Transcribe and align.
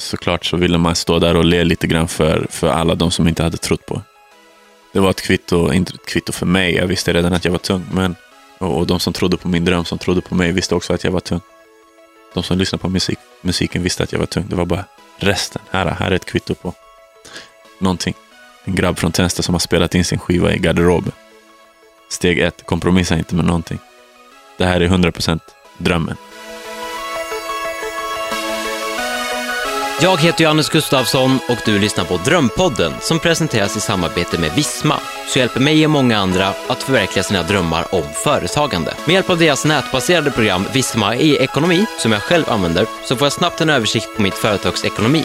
såklart 0.00 0.44
så 0.44 0.56
ville 0.56 0.78
man 0.78 0.94
stå 0.94 1.18
där 1.18 1.36
och 1.36 1.44
le 1.44 1.64
lite 1.64 1.86
grann 1.86 2.08
för, 2.08 2.46
för 2.50 2.68
alla 2.68 2.94
de 2.94 3.10
som 3.10 3.28
inte 3.28 3.42
hade 3.42 3.56
trott 3.56 3.86
på. 3.86 4.02
Det 4.92 5.00
var 5.00 5.10
ett 5.10 5.22
kvitto, 5.22 5.72
inte 5.72 5.92
ett 5.94 6.06
kvitto 6.06 6.32
för 6.32 6.46
mig. 6.46 6.74
Jag 6.74 6.86
visste 6.86 7.12
redan 7.12 7.32
att 7.32 7.44
jag 7.44 7.52
var 7.52 7.58
tung. 7.58 7.86
Men, 7.92 8.16
och, 8.58 8.78
och 8.78 8.86
de 8.86 9.00
som 9.00 9.12
trodde 9.12 9.36
på 9.36 9.48
min 9.48 9.64
dröm, 9.64 9.84
som 9.84 9.98
trodde 9.98 10.20
på 10.20 10.34
mig, 10.34 10.52
visste 10.52 10.74
också 10.74 10.92
att 10.92 11.04
jag 11.04 11.10
var 11.10 11.20
tung. 11.20 11.40
De 12.34 12.42
som 12.42 12.58
lyssnade 12.58 12.82
på 12.82 12.88
musik, 12.88 13.18
musiken 13.40 13.82
visste 13.82 14.02
att 14.02 14.12
jag 14.12 14.18
var 14.18 14.26
tung. 14.26 14.46
Det 14.48 14.56
var 14.56 14.64
bara 14.64 14.84
resten. 15.16 15.62
Här, 15.70 15.86
här 15.86 16.10
är 16.10 16.14
ett 16.14 16.24
kvitto 16.24 16.54
på 16.54 16.74
någonting. 17.78 18.14
En 18.64 18.74
grabb 18.74 18.98
från 18.98 19.12
Tensta 19.12 19.42
som 19.42 19.54
har 19.54 19.60
spelat 19.60 19.94
in 19.94 20.04
sin 20.04 20.18
skiva 20.18 20.52
i 20.52 20.58
garderoben. 20.58 21.12
Steg 22.10 22.38
ett, 22.38 22.66
kompromissa 22.66 23.18
inte 23.18 23.34
med 23.34 23.44
någonting. 23.44 23.78
Det 24.58 24.64
här 24.64 24.80
är 24.80 24.88
100% 24.88 25.40
drömmen. 25.78 26.16
Jag 30.02 30.20
heter 30.20 30.44
Johannes 30.44 30.68
Gustafsson 30.68 31.38
och 31.48 31.58
du 31.64 31.78
lyssnar 31.78 32.04
på 32.04 32.16
Drömpodden 32.16 32.92
som 33.00 33.18
presenteras 33.18 33.76
i 33.76 33.80
samarbete 33.80 34.38
med 34.38 34.52
Visma, 34.54 35.00
som 35.28 35.40
hjälper 35.40 35.60
mig 35.60 35.84
och 35.84 35.90
många 35.90 36.18
andra 36.18 36.46
att 36.68 36.82
förverkliga 36.82 37.22
sina 37.22 37.42
drömmar 37.42 37.94
om 37.94 38.02
företagande. 38.24 38.94
Med 39.06 39.14
hjälp 39.14 39.30
av 39.30 39.38
deras 39.38 39.64
nätbaserade 39.64 40.30
program 40.30 40.64
Visma 40.72 41.16
e-ekonomi, 41.16 41.86
som 41.98 42.12
jag 42.12 42.22
själv 42.22 42.44
använder, 42.50 42.86
så 43.04 43.16
får 43.16 43.26
jag 43.26 43.32
snabbt 43.32 43.60
en 43.60 43.70
översikt 43.70 44.16
på 44.16 44.22
mitt 44.22 44.34
företags 44.34 44.84
ekonomi. 44.84 45.24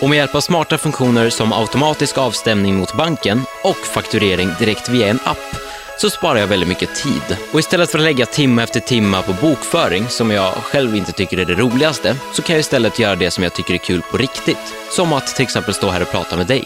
Och 0.00 0.08
med 0.08 0.16
hjälp 0.16 0.34
av 0.34 0.40
smarta 0.40 0.78
funktioner 0.78 1.30
som 1.30 1.52
automatisk 1.52 2.18
avstämning 2.18 2.76
mot 2.76 2.96
banken 2.96 3.42
och 3.62 3.76
fakturering 3.76 4.50
direkt 4.58 4.88
via 4.88 5.08
en 5.08 5.20
app 5.24 5.65
så 5.98 6.10
sparar 6.10 6.38
jag 6.38 6.46
väldigt 6.46 6.68
mycket 6.68 6.94
tid. 6.94 7.38
Och 7.52 7.58
istället 7.58 7.90
för 7.90 7.98
att 7.98 8.04
lägga 8.04 8.26
timme 8.26 8.62
efter 8.62 8.80
timme 8.80 9.22
på 9.22 9.32
bokföring, 9.32 10.08
som 10.08 10.30
jag 10.30 10.54
själv 10.54 10.96
inte 10.96 11.12
tycker 11.12 11.38
är 11.38 11.44
det 11.44 11.54
roligaste, 11.54 12.16
så 12.32 12.42
kan 12.42 12.54
jag 12.54 12.60
istället 12.60 12.98
göra 12.98 13.16
det 13.16 13.30
som 13.30 13.44
jag 13.44 13.54
tycker 13.54 13.74
är 13.74 13.78
kul 13.78 14.02
på 14.10 14.16
riktigt. 14.16 14.74
Som 14.90 15.12
att 15.12 15.26
till 15.26 15.42
exempel 15.42 15.74
stå 15.74 15.90
här 15.90 16.02
och 16.02 16.10
prata 16.10 16.36
med 16.36 16.46
dig. 16.46 16.64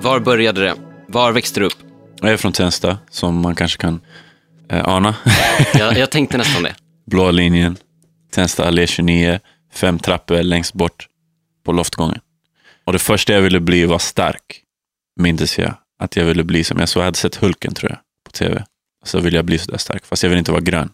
Var 0.00 0.20
började 0.20 0.60
det? 0.60 0.74
Var 1.06 1.32
växte 1.32 1.60
du 1.60 1.66
upp? 1.66 1.78
Jag 2.20 2.32
är 2.32 2.36
från 2.36 2.52
Tensta, 2.52 2.98
som 3.10 3.40
man 3.40 3.54
kanske 3.54 3.78
kan 3.78 4.00
eh, 4.72 4.88
ana. 4.88 5.14
Jag, 5.74 5.98
jag 5.98 6.10
tänkte 6.10 6.38
nästan 6.38 6.62
det. 6.62 6.74
Blå 7.06 7.30
linjen, 7.30 7.76
Tensta 8.30 8.64
allé 8.64 8.86
29, 8.86 9.40
fem 9.72 9.98
trappor 9.98 10.42
längst 10.42 10.74
bort 10.74 11.08
på 11.64 11.72
loftgången. 11.72 12.20
Och 12.84 12.92
det 12.92 12.98
första 12.98 13.32
jag 13.32 13.42
ville 13.42 13.60
bli 13.60 13.84
var 13.86 13.98
stark, 13.98 14.62
mindes 15.20 15.58
jag. 15.58 15.74
Att 15.98 16.16
jag 16.16 16.24
ville 16.24 16.44
bli 16.44 16.64
som 16.64 16.78
jag 16.78 16.88
så 16.88 16.98
jag 16.98 17.04
hade 17.04 17.18
sett 17.18 17.36
Hulken 17.36 17.74
tror 17.74 17.90
jag, 17.90 17.98
på 18.24 18.30
tv. 18.30 18.64
Så 19.04 19.20
ville 19.20 19.36
jag 19.36 19.44
bli 19.44 19.58
sådär 19.58 19.78
stark, 19.78 20.06
fast 20.06 20.22
jag 20.22 20.30
ville 20.30 20.38
inte 20.38 20.52
vara 20.52 20.60
grön. 20.60 20.90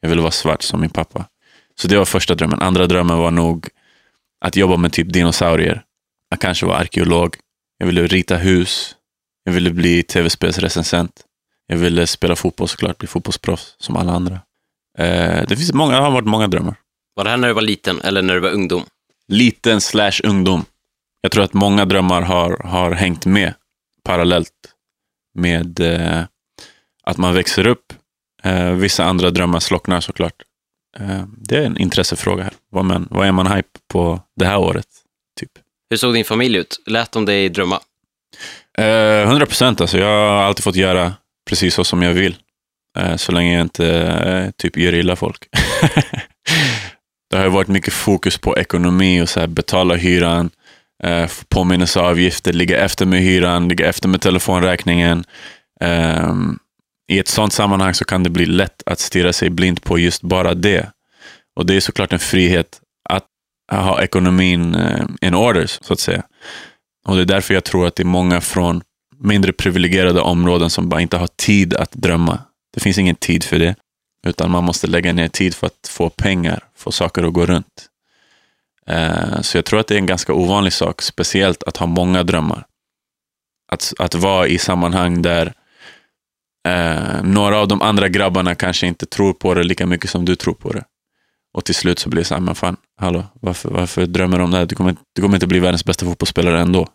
Jag 0.00 0.08
ville 0.08 0.22
vara 0.22 0.32
svart 0.32 0.62
som 0.62 0.80
min 0.80 0.90
pappa. 0.90 1.26
Så 1.80 1.88
det 1.88 1.98
var 1.98 2.04
första 2.04 2.34
drömmen. 2.34 2.62
Andra 2.62 2.86
drömmen 2.86 3.18
var 3.18 3.30
nog 3.30 3.68
att 4.40 4.56
jobba 4.56 4.76
med 4.76 4.92
typ 4.92 5.12
dinosaurier. 5.12 5.82
Jag 6.30 6.40
kanske 6.40 6.66
var 6.66 6.74
arkeolog. 6.74 7.36
Jag 7.78 7.86
ville 7.86 8.06
rita 8.06 8.36
hus. 8.36 8.96
Jag 9.44 9.52
ville 9.52 9.70
bli 9.70 10.02
tv-spelsrecensent. 10.02 11.23
Jag 11.66 11.76
ville 11.76 12.06
spela 12.06 12.36
fotboll 12.36 12.68
såklart, 12.68 12.98
bli 12.98 13.08
fotbollsproffs 13.08 13.76
som 13.78 13.96
alla 13.96 14.12
andra. 14.12 14.40
Eh, 14.98 15.46
det 15.48 15.56
finns 15.56 15.72
många, 15.72 15.96
det 15.96 16.02
har 16.02 16.10
varit 16.10 16.28
många 16.28 16.48
drömmar. 16.48 16.74
Var 17.14 17.24
det 17.24 17.30
här 17.30 17.36
när 17.36 17.48
du 17.48 17.54
var 17.54 17.62
liten 17.62 18.00
eller 18.00 18.22
när 18.22 18.34
du 18.34 18.40
var 18.40 18.50
ungdom? 18.50 18.84
Liten 19.28 19.80
slash 19.80 20.20
ungdom. 20.24 20.64
Jag 21.20 21.32
tror 21.32 21.44
att 21.44 21.52
många 21.52 21.84
drömmar 21.84 22.22
har, 22.22 22.60
har 22.64 22.90
hängt 22.90 23.26
med 23.26 23.54
parallellt 24.02 24.50
med 25.34 25.80
eh, 25.80 26.24
att 27.04 27.16
man 27.16 27.34
växer 27.34 27.66
upp. 27.66 27.92
Eh, 28.42 28.70
vissa 28.70 29.04
andra 29.04 29.30
drömmar 29.30 29.60
slocknar 29.60 30.00
såklart. 30.00 30.42
Eh, 30.98 31.24
det 31.38 31.56
är 31.56 31.66
en 31.66 31.78
intressefråga 31.78 32.42
här. 32.44 32.52
Vad, 32.70 32.84
man, 32.84 33.08
vad 33.10 33.26
är 33.26 33.32
man 33.32 33.46
hype 33.46 33.78
på 33.88 34.20
det 34.36 34.46
här 34.46 34.58
året? 34.58 34.86
Typ. 35.40 35.50
Hur 35.90 35.96
såg 35.96 36.14
din 36.14 36.24
familj 36.24 36.58
ut? 36.58 36.82
Lät 36.86 37.12
de 37.12 37.24
dig 37.24 37.48
drömma? 37.48 37.80
Eh, 38.78 39.22
100 39.22 39.46
procent. 39.46 39.80
Alltså, 39.80 39.98
jag 39.98 40.06
har 40.06 40.42
alltid 40.42 40.64
fått 40.64 40.76
göra 40.76 41.12
precis 41.48 41.74
så 41.74 41.84
som 41.84 42.02
jag 42.02 42.14
vill. 42.14 42.36
Eh, 42.98 43.16
så 43.16 43.32
länge 43.32 43.52
jag 43.52 43.60
inte 43.60 43.88
eh, 43.98 44.50
typ 44.50 44.76
gör 44.76 44.94
illa 44.94 45.16
folk. 45.16 45.48
det 47.30 47.36
har 47.36 47.44
ju 47.44 47.50
varit 47.50 47.68
mycket 47.68 47.92
fokus 47.92 48.38
på 48.38 48.58
ekonomi 48.58 49.22
och 49.22 49.28
så 49.28 49.40
här, 49.40 49.46
betala 49.46 49.94
hyran, 49.94 50.50
eh, 51.02 51.30
påminnelseavgifter, 51.48 52.52
ligga 52.52 52.84
efter 52.84 53.06
med 53.06 53.20
hyran, 53.20 53.68
ligga 53.68 53.88
efter 53.88 54.08
med 54.08 54.20
telefonräkningen. 54.20 55.24
Ehm, 55.80 56.58
I 57.08 57.18
ett 57.18 57.28
sånt 57.28 57.52
sammanhang 57.52 57.94
så 57.94 58.04
kan 58.04 58.22
det 58.22 58.30
bli 58.30 58.46
lätt 58.46 58.82
att 58.86 58.98
stirra 58.98 59.32
sig 59.32 59.50
blind 59.50 59.82
på 59.82 59.98
just 59.98 60.22
bara 60.22 60.54
det. 60.54 60.90
Och 61.56 61.66
det 61.66 61.76
är 61.76 61.80
såklart 61.80 62.12
en 62.12 62.18
frihet 62.18 62.80
att 63.08 63.24
ha 63.72 64.02
ekonomin 64.02 64.76
in 65.20 65.34
order, 65.34 65.66
så 65.66 65.92
att 65.92 66.00
säga. 66.00 66.22
Och 67.08 67.16
det 67.16 67.22
är 67.22 67.26
därför 67.26 67.54
jag 67.54 67.64
tror 67.64 67.86
att 67.86 67.96
det 67.96 68.02
är 68.02 68.04
många 68.04 68.40
från 68.40 68.82
mindre 69.18 69.52
privilegierade 69.52 70.20
områden 70.20 70.70
som 70.70 70.88
bara 70.88 71.00
inte 71.00 71.16
har 71.16 71.28
tid 71.36 71.74
att 71.74 71.92
drömma. 71.92 72.38
Det 72.74 72.80
finns 72.80 72.98
ingen 72.98 73.16
tid 73.16 73.44
för 73.44 73.58
det, 73.58 73.76
utan 74.26 74.50
man 74.50 74.64
måste 74.64 74.86
lägga 74.86 75.12
ner 75.12 75.28
tid 75.28 75.54
för 75.54 75.66
att 75.66 75.88
få 75.88 76.10
pengar, 76.10 76.64
få 76.76 76.92
saker 76.92 77.24
att 77.24 77.32
gå 77.32 77.46
runt. 77.46 77.88
Eh, 78.86 79.40
så 79.40 79.58
jag 79.58 79.64
tror 79.64 79.80
att 79.80 79.86
det 79.86 79.94
är 79.94 79.98
en 79.98 80.06
ganska 80.06 80.32
ovanlig 80.32 80.72
sak, 80.72 81.02
speciellt 81.02 81.62
att 81.62 81.76
ha 81.76 81.86
många 81.86 82.22
drömmar. 82.22 82.66
Att, 83.72 83.92
att 83.98 84.14
vara 84.14 84.46
i 84.46 84.58
sammanhang 84.58 85.22
där 85.22 85.52
eh, 86.68 87.22
några 87.22 87.58
av 87.58 87.68
de 87.68 87.82
andra 87.82 88.08
grabbarna 88.08 88.54
kanske 88.54 88.86
inte 88.86 89.06
tror 89.06 89.32
på 89.32 89.54
det 89.54 89.64
lika 89.64 89.86
mycket 89.86 90.10
som 90.10 90.24
du 90.24 90.36
tror 90.36 90.54
på 90.54 90.72
det. 90.72 90.84
Och 91.54 91.64
till 91.64 91.74
slut 91.74 91.98
så 91.98 92.08
blir 92.08 92.20
det 92.20 92.24
så 92.24 92.34
här, 92.34 92.40
men 92.40 92.54
fan, 92.54 92.76
hallå, 93.00 93.24
varför, 93.40 93.68
varför 93.70 94.06
drömmer 94.06 94.38
du 94.38 94.44
om 94.44 94.50
det 94.50 94.56
här? 94.56 94.66
Du 94.66 94.74
kommer, 94.74 94.96
du 95.12 95.22
kommer 95.22 95.36
inte 95.36 95.46
bli 95.46 95.58
världens 95.58 95.84
bästa 95.84 96.06
fotbollsspelare 96.06 96.60
ändå. 96.60 96.88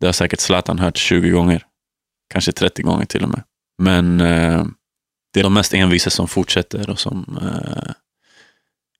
Det 0.00 0.06
har 0.06 0.12
säkert 0.12 0.40
Zlatan 0.40 0.78
hört 0.78 0.96
20 0.96 1.30
gånger. 1.30 1.62
Kanske 2.32 2.52
30 2.52 2.82
gånger 2.82 3.06
till 3.06 3.22
och 3.22 3.28
med. 3.28 3.42
Men 3.78 4.20
eh, 4.20 4.64
det 5.32 5.40
är 5.40 5.44
de 5.44 5.54
mest 5.54 5.74
envisa 5.74 6.10
som 6.10 6.28
fortsätter 6.28 6.90
och 6.90 7.00
som 7.00 7.38
eh, 7.42 7.92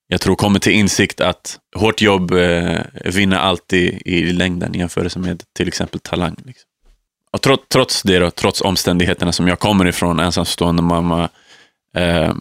jag 0.06 0.20
tror 0.20 0.36
kommer 0.36 0.58
till 0.58 0.72
insikt 0.72 1.20
att 1.20 1.58
hårt 1.76 2.02
jobb 2.02 2.32
eh, 2.32 2.80
vinner 3.04 3.36
alltid 3.36 4.02
i 4.04 4.32
längden 4.32 4.74
i 4.74 4.78
jämförelse 4.78 5.18
med 5.18 5.42
till 5.52 5.68
exempel 5.68 6.00
talang. 6.00 6.36
Liksom. 6.44 6.68
Och 7.30 7.42
trots, 7.42 7.64
trots 7.68 8.02
det, 8.02 8.18
då, 8.18 8.30
trots 8.30 8.60
omständigheterna 8.60 9.32
som 9.32 9.48
jag 9.48 9.58
kommer 9.58 9.86
ifrån, 9.86 10.20
ensamstående 10.20 10.82
mamma, 10.82 11.28
eh, 11.94 12.34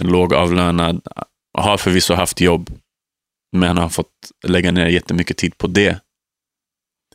lågavlönad, 0.00 1.00
har 1.58 1.76
förvisso 1.76 2.14
haft 2.14 2.40
jobb, 2.40 2.70
men 3.52 3.78
har 3.78 3.88
fått 3.88 4.30
lägga 4.44 4.72
ner 4.72 4.86
jättemycket 4.86 5.36
tid 5.36 5.58
på 5.58 5.66
det 5.66 6.00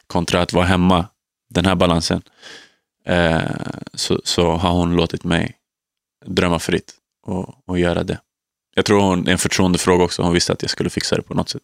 kontra 0.07 0.41
att 0.41 0.53
vara 0.53 0.65
hemma, 0.65 1.05
den 1.49 1.65
här 1.65 1.75
balansen, 1.75 2.21
eh, 3.05 3.41
så, 3.93 4.21
så 4.23 4.51
har 4.51 4.71
hon 4.71 4.95
låtit 4.95 5.23
mig 5.23 5.55
drömma 6.25 6.59
fritt 6.59 6.93
och, 7.23 7.69
och 7.69 7.79
göra 7.79 8.03
det. 8.03 8.19
Jag 8.75 8.85
tror 8.85 9.01
hon, 9.01 9.27
en 9.27 9.37
förtroendefråga 9.37 10.03
också. 10.03 10.21
Hon 10.21 10.33
visste 10.33 10.53
att 10.53 10.61
jag 10.61 10.71
skulle 10.71 10.89
fixa 10.89 11.15
det 11.15 11.21
på 11.21 11.33
något 11.33 11.49
sätt. 11.49 11.63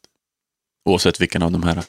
Oavsett 0.86 1.22
vilken 1.22 1.44
av 1.44 1.52
de 1.52 1.64
här 1.64 1.84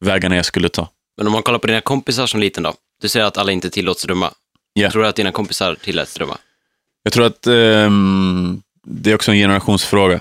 vägarna 0.00 0.36
jag 0.36 0.44
skulle 0.44 0.68
ta. 0.68 0.88
Men 1.16 1.26
om 1.26 1.32
man 1.32 1.42
kollar 1.42 1.58
på 1.58 1.66
dina 1.66 1.80
kompisar 1.80 2.26
som 2.26 2.40
liten 2.40 2.62
då? 2.62 2.74
Du 3.00 3.08
säger 3.08 3.26
att 3.26 3.38
alla 3.38 3.52
inte 3.52 3.70
tillåts 3.70 4.02
drömma. 4.02 4.32
Ja. 4.72 4.90
Tror 4.90 5.02
du 5.02 5.08
att 5.08 5.16
dina 5.16 5.32
kompisar 5.32 5.74
tilläts 5.74 6.14
drömma? 6.14 6.38
Jag 7.02 7.12
tror 7.12 7.26
att 7.26 7.46
ehm, 7.46 8.62
det 8.84 9.10
är 9.10 9.14
också 9.14 9.30
en 9.30 9.38
generationsfråga. 9.38 10.20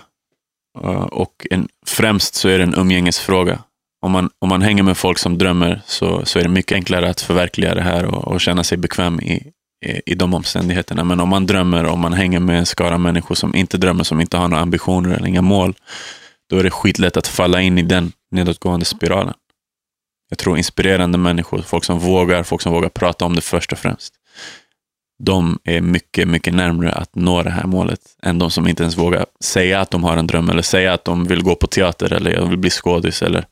Uh, 0.84 0.90
och 0.92 1.48
en, 1.50 1.68
främst 1.86 2.36
så 2.36 2.50
är 2.50 2.58
det 2.58 2.64
en 2.64 2.76
umgängesfråga. 2.76 3.64
Om 4.02 4.12
man, 4.12 4.30
om 4.40 4.50
man 4.50 4.62
hänger 4.62 4.84
med 4.84 4.98
folk 4.98 5.18
som 5.18 5.38
drömmer 5.38 5.82
så, 5.86 6.26
så 6.26 6.40
är 6.40 6.44
det 6.44 6.50
mycket 6.50 6.76
enklare 6.76 7.10
att 7.10 7.22
förverkliga 7.22 7.76
det 7.76 7.82
här 7.82 8.06
och, 8.06 8.28
och 8.28 8.42
känna 8.42 8.64
sig 8.64 8.78
bekväm 8.78 9.20
i, 9.20 9.52
i, 9.86 10.02
i 10.06 10.16
de 10.16 10.34
omständigheterna. 10.34 11.04
Men 11.04 11.20
om 11.20 11.30
man 11.30 11.46
drömmer, 11.46 11.86
om 11.86 12.00
man 12.00 12.14
hänger 12.14 12.40
med 12.40 12.60
en 12.60 12.66
skara 12.66 12.98
människor 12.98 13.36
som 13.36 13.56
inte 13.56 13.78
drömmer, 13.78 14.04
som 14.04 14.22
inte 14.22 14.38
har 14.38 14.48
några 14.48 14.64
ambitioner 14.64 15.16
eller 15.16 15.28
inga 15.28 15.42
mål, 15.42 15.76
då 16.50 16.58
är 16.58 16.64
det 16.64 16.72
skitlätt 16.72 17.18
att 17.18 17.28
falla 17.28 17.62
in 17.62 17.78
i 17.78 17.82
den 17.82 18.12
nedåtgående 18.32 18.86
spiralen. 18.86 19.34
Jag 20.30 20.38
tror 20.38 20.58
inspirerande 20.58 21.18
människor, 21.18 21.62
folk 21.62 21.84
som 21.84 22.00
vågar, 22.00 22.44
folk 22.44 22.62
som 22.62 22.74
vågar 22.74 22.90
prata 22.90 23.26
om 23.26 23.36
det 23.36 23.42
först 23.42 23.72
och 23.72 23.80
främst, 23.80 24.14
de 25.20 25.60
är 25.64 25.82
mycket, 25.82 26.28
mycket 26.28 26.54
närmre 26.54 26.92
att 26.92 27.16
nå 27.16 27.44
det 27.44 27.50
här 27.50 27.68
målet 27.68 28.00
än 28.24 28.40
de 28.40 28.52
som 28.52 28.68
inte 28.68 28.84
ens 28.84 28.98
vågar 28.98 29.26
säga 29.40 29.82
att 29.82 29.92
de 29.92 30.04
har 30.04 30.18
en 30.18 30.28
dröm 30.28 30.50
eller 30.50 30.62
säga 30.62 30.94
att 30.94 31.06
de 31.06 31.26
vill 31.26 31.44
gå 31.44 31.56
på 31.56 31.68
teater 31.68 32.14
eller 32.14 32.32
jag 32.32 32.46
vill 32.46 32.58
bli 32.58 32.70
skådis 32.70 33.22
eller 33.22 33.46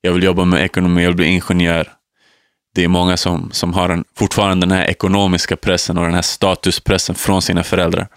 jag 0.00 0.12
vill 0.12 0.22
jobba 0.22 0.44
med 0.44 0.64
ekonomi, 0.64 1.02
jag 1.02 1.08
vill 1.08 1.16
bli 1.16 1.26
ingenjör. 1.26 1.92
Det 2.74 2.84
är 2.84 2.88
många 2.88 3.16
som, 3.16 3.50
som 3.52 3.74
har 3.74 3.88
en, 3.88 4.04
fortfarande 4.16 4.66
den 4.66 4.76
här 4.76 4.84
ekonomiska 4.86 5.56
pressen 5.56 5.98
och 5.98 6.04
den 6.04 6.14
här 6.14 6.22
statuspressen 6.22 7.14
från 7.14 7.42
sina 7.42 7.62
föräldrar 7.62 8.08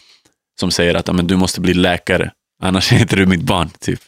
som 0.59 0.71
säger 0.71 0.95
att 0.95 1.15
men 1.15 1.27
du 1.27 1.35
måste 1.35 1.61
bli 1.61 1.73
läkare, 1.73 2.31
annars 2.63 2.93
är 2.93 2.99
inte 2.99 3.15
du 3.15 3.25
mitt 3.25 3.41
barn. 3.41 3.69
typ. 3.79 3.99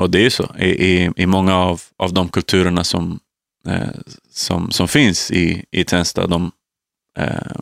Och 0.00 0.10
det 0.10 0.18
är 0.18 0.22
ju 0.22 0.30
så. 0.30 0.54
I, 0.58 0.68
i, 0.68 1.10
i 1.16 1.26
många 1.26 1.56
av, 1.56 1.82
av 1.96 2.12
de 2.12 2.28
kulturerna 2.28 2.84
som, 2.84 3.20
eh, 3.66 3.88
som, 4.30 4.70
som 4.70 4.88
finns 4.88 5.30
i, 5.30 5.64
i 5.70 5.84
Tensta, 5.84 6.26
de 6.26 6.52
eh, 7.18 7.58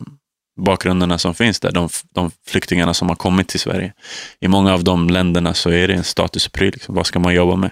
bakgrunderna 0.56 1.19
som 1.19 1.35
finns 1.35 1.61
där, 1.61 1.73
de, 1.73 1.88
de 2.14 2.31
flyktingarna 2.47 2.94
som 2.94 3.08
har 3.08 3.17
kommit 3.17 3.49
till 3.49 3.61
Sverige. 3.61 3.93
I 4.41 4.49
många 4.49 4.75
av 4.75 4.85
de 4.85 5.11
länderna 5.11 5.55
så 5.55 5.70
är 5.70 5.88
det 5.88 5.94
en 5.94 6.05
statuspryl. 6.05 6.73
Liksom. 6.73 6.94
Vad 6.94 7.06
ska 7.06 7.19
man 7.19 7.35
jobba 7.35 7.56
med? 7.56 7.70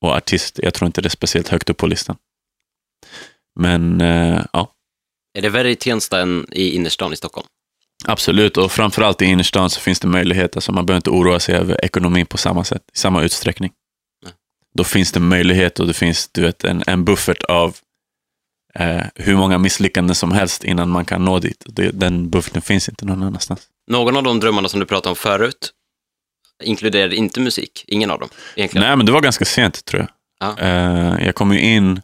Och 0.00 0.16
artist, 0.16 0.60
jag 0.62 0.74
tror 0.74 0.86
inte 0.86 1.00
det 1.00 1.06
är 1.06 1.10
speciellt 1.10 1.48
högt 1.48 1.70
upp 1.70 1.76
på 1.76 1.86
listan. 1.86 2.16
Men 3.60 4.00
eh, 4.00 4.44
ja, 4.52 4.72
Är 5.38 5.42
det 5.42 5.48
värre 5.48 5.70
i 5.70 5.76
Tensta 5.76 6.20
än 6.20 6.46
i 6.52 6.70
innerstan 6.70 7.12
i 7.12 7.16
Stockholm? 7.16 7.46
absolut. 8.06 8.56
Och 8.56 8.72
framförallt 8.72 9.22
i 9.22 9.24
innerstan 9.24 9.70
så 9.70 9.80
finns 9.80 10.00
det 10.00 10.08
möjlighet. 10.08 10.56
Alltså 10.56 10.72
man 10.72 10.86
behöver 10.86 10.98
inte 10.98 11.10
oroa 11.10 11.40
sig 11.40 11.54
över 11.54 11.84
ekonomin 11.84 12.26
på 12.26 12.38
samma 12.38 12.64
sätt, 12.64 12.82
i 12.94 12.98
samma 12.98 13.22
utsträckning. 13.22 13.72
Nej. 14.24 14.32
Då 14.74 14.84
finns 14.84 15.12
det 15.12 15.20
möjlighet 15.20 15.80
och 15.80 15.86
det 15.86 15.94
finns 15.94 16.28
du 16.32 16.42
vet, 16.42 16.64
en, 16.64 16.82
en 16.86 17.04
buffert 17.04 17.42
av 17.42 17.76
eh, 18.74 19.02
hur 19.14 19.36
många 19.36 19.58
misslyckanden 19.58 20.14
som 20.14 20.32
helst 20.32 20.64
innan 20.64 20.90
man 20.90 21.04
kan 21.04 21.24
nå 21.24 21.38
dit. 21.38 21.64
Det, 21.66 21.90
den 21.90 22.30
bufferten 22.30 22.62
finns 22.62 22.88
inte 22.88 23.04
någon 23.04 23.22
annanstans. 23.22 23.60
Någon 23.90 24.16
av 24.16 24.22
de 24.22 24.40
drömmarna 24.40 24.68
som 24.68 24.80
du 24.80 24.86
pratade 24.86 25.10
om 25.10 25.16
förut 25.16 25.72
inkluderade 26.62 27.16
inte 27.16 27.40
musik. 27.40 27.84
Ingen 27.88 28.10
av 28.10 28.20
dem 28.20 28.28
egentligen. 28.56 28.86
Nej, 28.86 28.96
men 28.96 29.06
det 29.06 29.12
var 29.12 29.20
ganska 29.20 29.44
sent 29.44 29.84
tror 29.84 30.00
jag. 30.00 30.10
Ja. 30.40 30.58
Eh, 30.58 31.26
jag 31.26 31.34
kom 31.34 31.52
ju 31.52 31.60
in, 31.60 32.00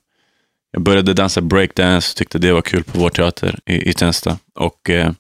jag 0.73 0.83
började 0.83 1.15
dansa 1.15 1.41
breakdance, 1.41 2.17
tyckte 2.17 2.39
det 2.39 2.53
var 2.53 2.63
kul 2.63 2.85
på 2.85 2.99
vår 2.99 3.11
teater 3.11 3.59
i, 3.67 3.91
i 3.91 3.93
Tensta. 3.93 4.39
Och 4.55 4.91
eh, 4.91 5.13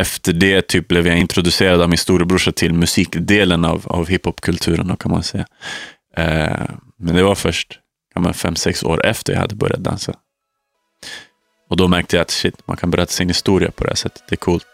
efter 0.00 0.32
det 0.32 0.62
typ 0.62 0.88
blev 0.88 1.06
jag 1.06 1.18
introducerad 1.18 1.82
av 1.82 1.88
min 1.88 1.98
storebrorsa 1.98 2.52
till 2.52 2.74
musikdelen 2.74 3.64
av, 3.64 3.82
av 3.86 4.06
hiphopkulturen, 4.08 4.96
kan 4.96 5.10
man 5.10 5.22
säga. 5.22 5.46
Eh, 6.16 6.68
men 6.98 7.14
det 7.14 7.22
var 7.22 7.34
först 7.34 7.80
ja, 8.16 8.20
men 8.20 8.34
fem, 8.34 8.56
sex 8.56 8.82
år 8.82 9.06
efter 9.06 9.32
jag 9.32 9.40
hade 9.40 9.54
börjat 9.54 9.84
dansa. 9.84 10.14
Och 11.70 11.76
då 11.76 11.88
märkte 11.88 12.16
jag 12.16 12.22
att 12.22 12.30
shit, 12.30 12.66
man 12.66 12.76
kan 12.76 12.90
berätta 12.90 13.12
sin 13.12 13.28
historia 13.28 13.70
på 13.70 13.84
det 13.84 13.90
här 13.90 13.96
sättet. 13.96 14.22
Det 14.28 14.34
är 14.34 14.36
coolt. 14.36 14.66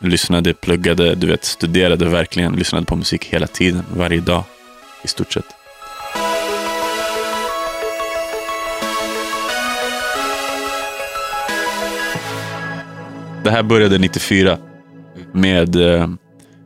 Lyssnade, 0.00 0.54
pluggade, 0.54 1.14
du 1.14 1.26
vet, 1.26 1.44
studerade 1.44 2.08
verkligen, 2.08 2.52
lyssnade 2.52 2.86
på 2.86 2.96
musik 2.96 3.24
hela 3.24 3.46
tiden, 3.46 3.84
varje 3.94 4.20
dag 4.20 4.44
i 5.04 5.08
stort 5.08 5.32
sett. 5.32 5.44
Det 13.44 13.50
här 13.50 13.62
började 13.62 13.98
94 13.98 14.58
med 15.32 15.76
eh, 15.76 16.08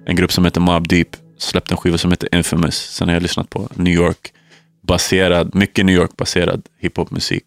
en 0.06 0.16
grupp 0.16 0.32
som 0.32 0.44
heter 0.44 0.60
Mob 0.60 0.88
Deep. 0.88 1.08
Släppte 1.38 1.74
en 1.74 1.78
skiva 1.78 1.98
som 1.98 2.10
heter 2.10 2.34
Infamous. 2.34 2.76
Sen 2.76 3.08
har 3.08 3.14
jag 3.14 3.22
lyssnat 3.22 3.50
på 3.50 3.68
New 3.74 3.94
York 3.94 4.33
baserad, 4.86 5.54
mycket 5.54 5.86
New 5.86 5.94
York 5.96 6.16
baserad 6.16 6.62
hiphopmusik. 6.78 7.44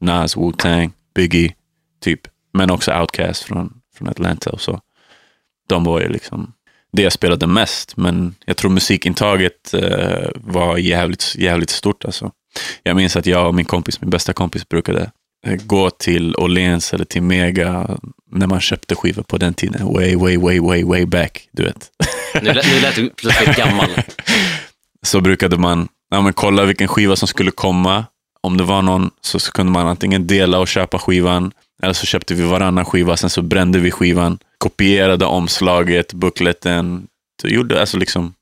Nas, 0.00 0.36
Wu-Tang, 0.36 0.90
Biggie, 1.14 1.54
typ. 2.00 2.20
Men 2.52 2.70
också 2.70 2.92
Outkast 2.92 3.42
från, 3.42 3.72
från 3.96 4.08
Atlanta 4.08 4.50
och 4.50 4.60
så. 4.60 4.80
De 5.68 5.84
var 5.84 6.00
ju 6.00 6.08
liksom 6.08 6.52
det 6.92 7.02
jag 7.02 7.12
spelade 7.12 7.46
mest, 7.46 7.96
men 7.96 8.34
jag 8.46 8.56
tror 8.56 8.70
musikintaget 8.70 9.74
eh, 9.74 10.28
var 10.34 10.76
jävligt, 10.76 11.34
jävligt 11.38 11.70
stort. 11.70 12.04
Alltså. 12.04 12.30
Jag 12.82 12.96
minns 12.96 13.16
att 13.16 13.26
jag 13.26 13.46
och 13.48 13.54
min 13.54 13.64
kompis, 13.64 14.00
min 14.00 14.10
bästa 14.10 14.32
kompis, 14.32 14.68
brukade 14.68 15.10
eh, 15.46 15.54
gå 15.54 15.90
till 15.90 16.36
Åhléns 16.36 16.92
eller 16.94 17.04
till 17.04 17.22
Mega 17.22 17.98
när 18.30 18.46
man 18.46 18.60
köpte 18.60 18.94
skivor 18.94 19.22
på 19.22 19.38
den 19.38 19.54
tiden. 19.54 19.86
Way, 19.86 20.16
way, 20.16 20.36
way, 20.36 20.60
way, 20.60 20.84
way 20.84 21.06
back, 21.06 21.48
du 21.52 21.62
vet. 21.64 21.90
Nu, 22.42 22.52
lät- 22.52 22.66
nu 22.74 22.80
lät 22.80 22.96
du 22.96 23.10
plötsligt 23.10 23.56
gammal. 23.56 23.90
så 25.02 25.20
brukade 25.20 25.56
man 25.58 25.88
när 26.14 26.22
man 26.22 26.32
kolla 26.32 26.64
vilken 26.64 26.88
skiva 26.88 27.16
som 27.16 27.28
skulle 27.28 27.50
komma. 27.50 28.04
Om 28.40 28.56
det 28.56 28.64
var 28.64 28.82
någon 28.82 29.10
så 29.20 29.40
så 29.40 29.52
kunde 29.52 29.72
man 29.72 29.86
antingen 29.86 30.26
dela 30.26 30.58
och 30.58 30.68
köpa 30.68 30.98
skivan, 30.98 31.52
eller 31.82 31.92
så 31.94 32.06
köpte 32.06 32.34
vi 32.34 32.42
varannan 32.42 32.84
skiva, 32.84 33.16
sen 33.16 33.30
så 33.30 33.42
brände 33.42 33.78
vi 33.78 33.90
skivan, 33.90 34.38
kopierade 34.58 35.24
omslaget, 35.24 36.12
bukletten, 36.12 37.06
gjorde, 37.44 37.80
alltså 37.80 37.96
liksom, 37.96 38.34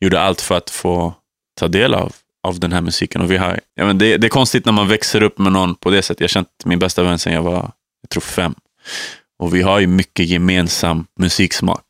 gjorde 0.00 0.20
allt 0.20 0.40
för 0.40 0.56
att 0.56 0.70
få 0.70 1.14
ta 1.60 1.68
del 1.68 1.94
av, 1.94 2.12
av 2.42 2.60
den 2.60 2.72
här 2.72 2.80
musiken. 2.80 3.22
Och 3.22 3.30
vi 3.30 3.36
har, 3.36 3.60
ja, 3.74 3.84
men 3.84 3.98
det, 3.98 4.16
det 4.16 4.26
är 4.26 4.28
konstigt 4.28 4.64
när 4.64 4.72
man 4.72 4.88
växer 4.88 5.22
upp 5.22 5.38
med 5.38 5.52
någon 5.52 5.74
på 5.74 5.90
det 5.90 6.02
sättet. 6.02 6.20
Jag 6.20 6.24
har 6.24 6.28
känt 6.28 6.48
min 6.64 6.78
bästa 6.78 7.02
vän 7.02 7.18
sedan 7.18 7.32
jag 7.32 7.42
var, 7.42 7.70
jag 8.02 8.10
tror 8.10 8.20
fem. 8.20 8.54
Och 9.38 9.54
vi 9.54 9.62
har 9.62 9.80
ju 9.80 9.86
mycket 9.86 10.26
gemensam 10.26 11.06
musiksmak 11.18 11.84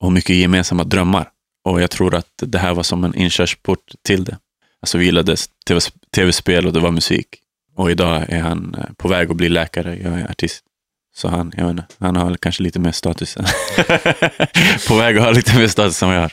och 0.00 0.12
mycket 0.12 0.36
gemensamma 0.36 0.84
drömmar. 0.84 1.30
Och 1.64 1.82
jag 1.82 1.90
tror 1.90 2.14
att 2.14 2.32
det 2.42 2.58
här 2.58 2.74
var 2.74 2.82
som 2.82 3.04
en 3.04 3.14
inkörsport 3.14 3.92
till 4.02 4.24
det. 4.24 4.38
Alltså 4.84 4.98
vi 4.98 5.04
gillade 5.04 5.36
tv-spel 6.14 6.66
och 6.66 6.72
det 6.72 6.80
var 6.80 6.90
musik. 6.90 7.26
Och 7.76 7.90
idag 7.90 8.24
är 8.28 8.40
han 8.40 8.74
eh, 8.78 8.92
på 8.96 9.08
väg 9.08 9.30
att 9.30 9.36
bli 9.36 9.48
läkare, 9.48 9.98
jag 10.02 10.20
är 10.20 10.30
artist. 10.30 10.64
Så 11.14 11.28
han, 11.28 11.52
jag 11.56 11.64
vet 11.64 11.70
inte, 11.70 11.86
han 11.98 12.16
har 12.16 12.34
kanske 12.34 12.62
lite 12.62 12.78
mer 12.78 12.92
status. 12.92 13.36
än- 13.36 13.44
på 14.88 14.96
väg 14.96 15.16
att 15.16 15.24
ha 15.24 15.30
lite 15.30 15.58
mer 15.58 15.68
status 15.68 16.02
än 16.02 16.08
vad 16.08 16.16
jag 16.16 16.22
har. 16.22 16.32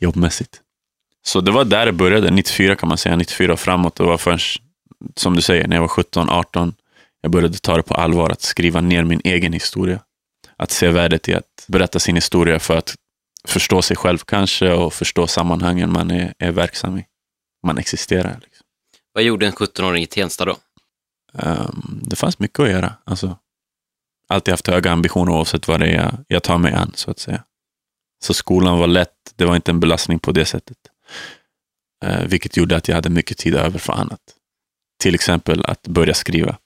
Jobbmässigt. 0.00 0.60
Så 1.24 1.40
det 1.40 1.50
var 1.50 1.64
där 1.64 1.86
det 1.86 1.92
började, 1.92 2.30
94 2.30 2.76
kan 2.76 2.88
man 2.88 2.98
säga, 2.98 3.16
94 3.16 3.52
och 3.52 3.60
framåt. 3.60 3.96
Det 3.96 4.02
var 4.04 4.18
först, 4.18 4.62
som 5.16 5.36
du 5.36 5.42
säger, 5.42 5.68
när 5.68 5.76
jag 5.76 5.80
var 5.80 5.88
17, 5.88 6.30
18, 6.30 6.74
jag 7.20 7.30
började 7.30 7.58
ta 7.58 7.76
det 7.76 7.82
på 7.82 7.94
allvar, 7.94 8.30
att 8.30 8.42
skriva 8.42 8.80
ner 8.80 9.04
min 9.04 9.20
egen 9.24 9.52
historia. 9.52 10.00
Att 10.56 10.70
se 10.70 10.88
värdet 10.88 11.28
i 11.28 11.34
att 11.34 11.64
berätta 11.68 11.98
sin 11.98 12.14
historia 12.14 12.58
för 12.58 12.76
att 12.76 12.94
förstå 13.48 13.82
sig 13.82 13.96
själv 13.96 14.18
kanske 14.18 14.72
och 14.72 14.94
förstå 14.94 15.26
sammanhangen 15.26 15.92
man 15.92 16.10
är, 16.10 16.34
är 16.38 16.52
verksam 16.52 16.98
i. 16.98 17.06
Man 17.66 17.78
existerar. 17.78 18.40
Liksom. 18.42 18.66
Vad 19.12 19.22
gjorde 19.24 19.46
en 19.46 19.52
17-åring 19.52 20.02
i 20.02 20.06
Tensta 20.06 20.44
då? 20.44 20.56
Ehm, 21.38 22.00
det 22.02 22.16
fanns 22.16 22.38
mycket 22.38 22.60
att 22.60 22.70
göra. 22.70 22.94
Alltså, 23.04 23.38
alltid 24.28 24.52
haft 24.52 24.66
höga 24.66 24.92
ambitioner 24.92 25.32
oavsett 25.32 25.68
vad 25.68 25.80
det 25.80 25.86
är 25.86 25.94
jag, 25.94 26.24
jag 26.28 26.42
tar 26.42 26.58
mig 26.58 26.72
an, 26.72 26.92
så 26.94 27.10
att 27.10 27.18
säga. 27.18 27.44
Så 28.24 28.34
skolan 28.34 28.78
var 28.78 28.86
lätt, 28.86 29.32
det 29.36 29.44
var 29.44 29.56
inte 29.56 29.70
en 29.70 29.80
belastning 29.80 30.18
på 30.18 30.32
det 30.32 30.44
sättet. 30.44 30.76
Eh, 32.04 32.24
vilket 32.26 32.56
gjorde 32.56 32.76
att 32.76 32.88
jag 32.88 32.94
hade 32.94 33.10
mycket 33.10 33.38
tid 33.38 33.54
över 33.54 33.78
för 33.78 33.92
annat. 33.92 34.20
Till 35.00 35.14
exempel 35.14 35.64
att 35.64 35.82
börja 35.88 36.14
skriva. 36.14 36.58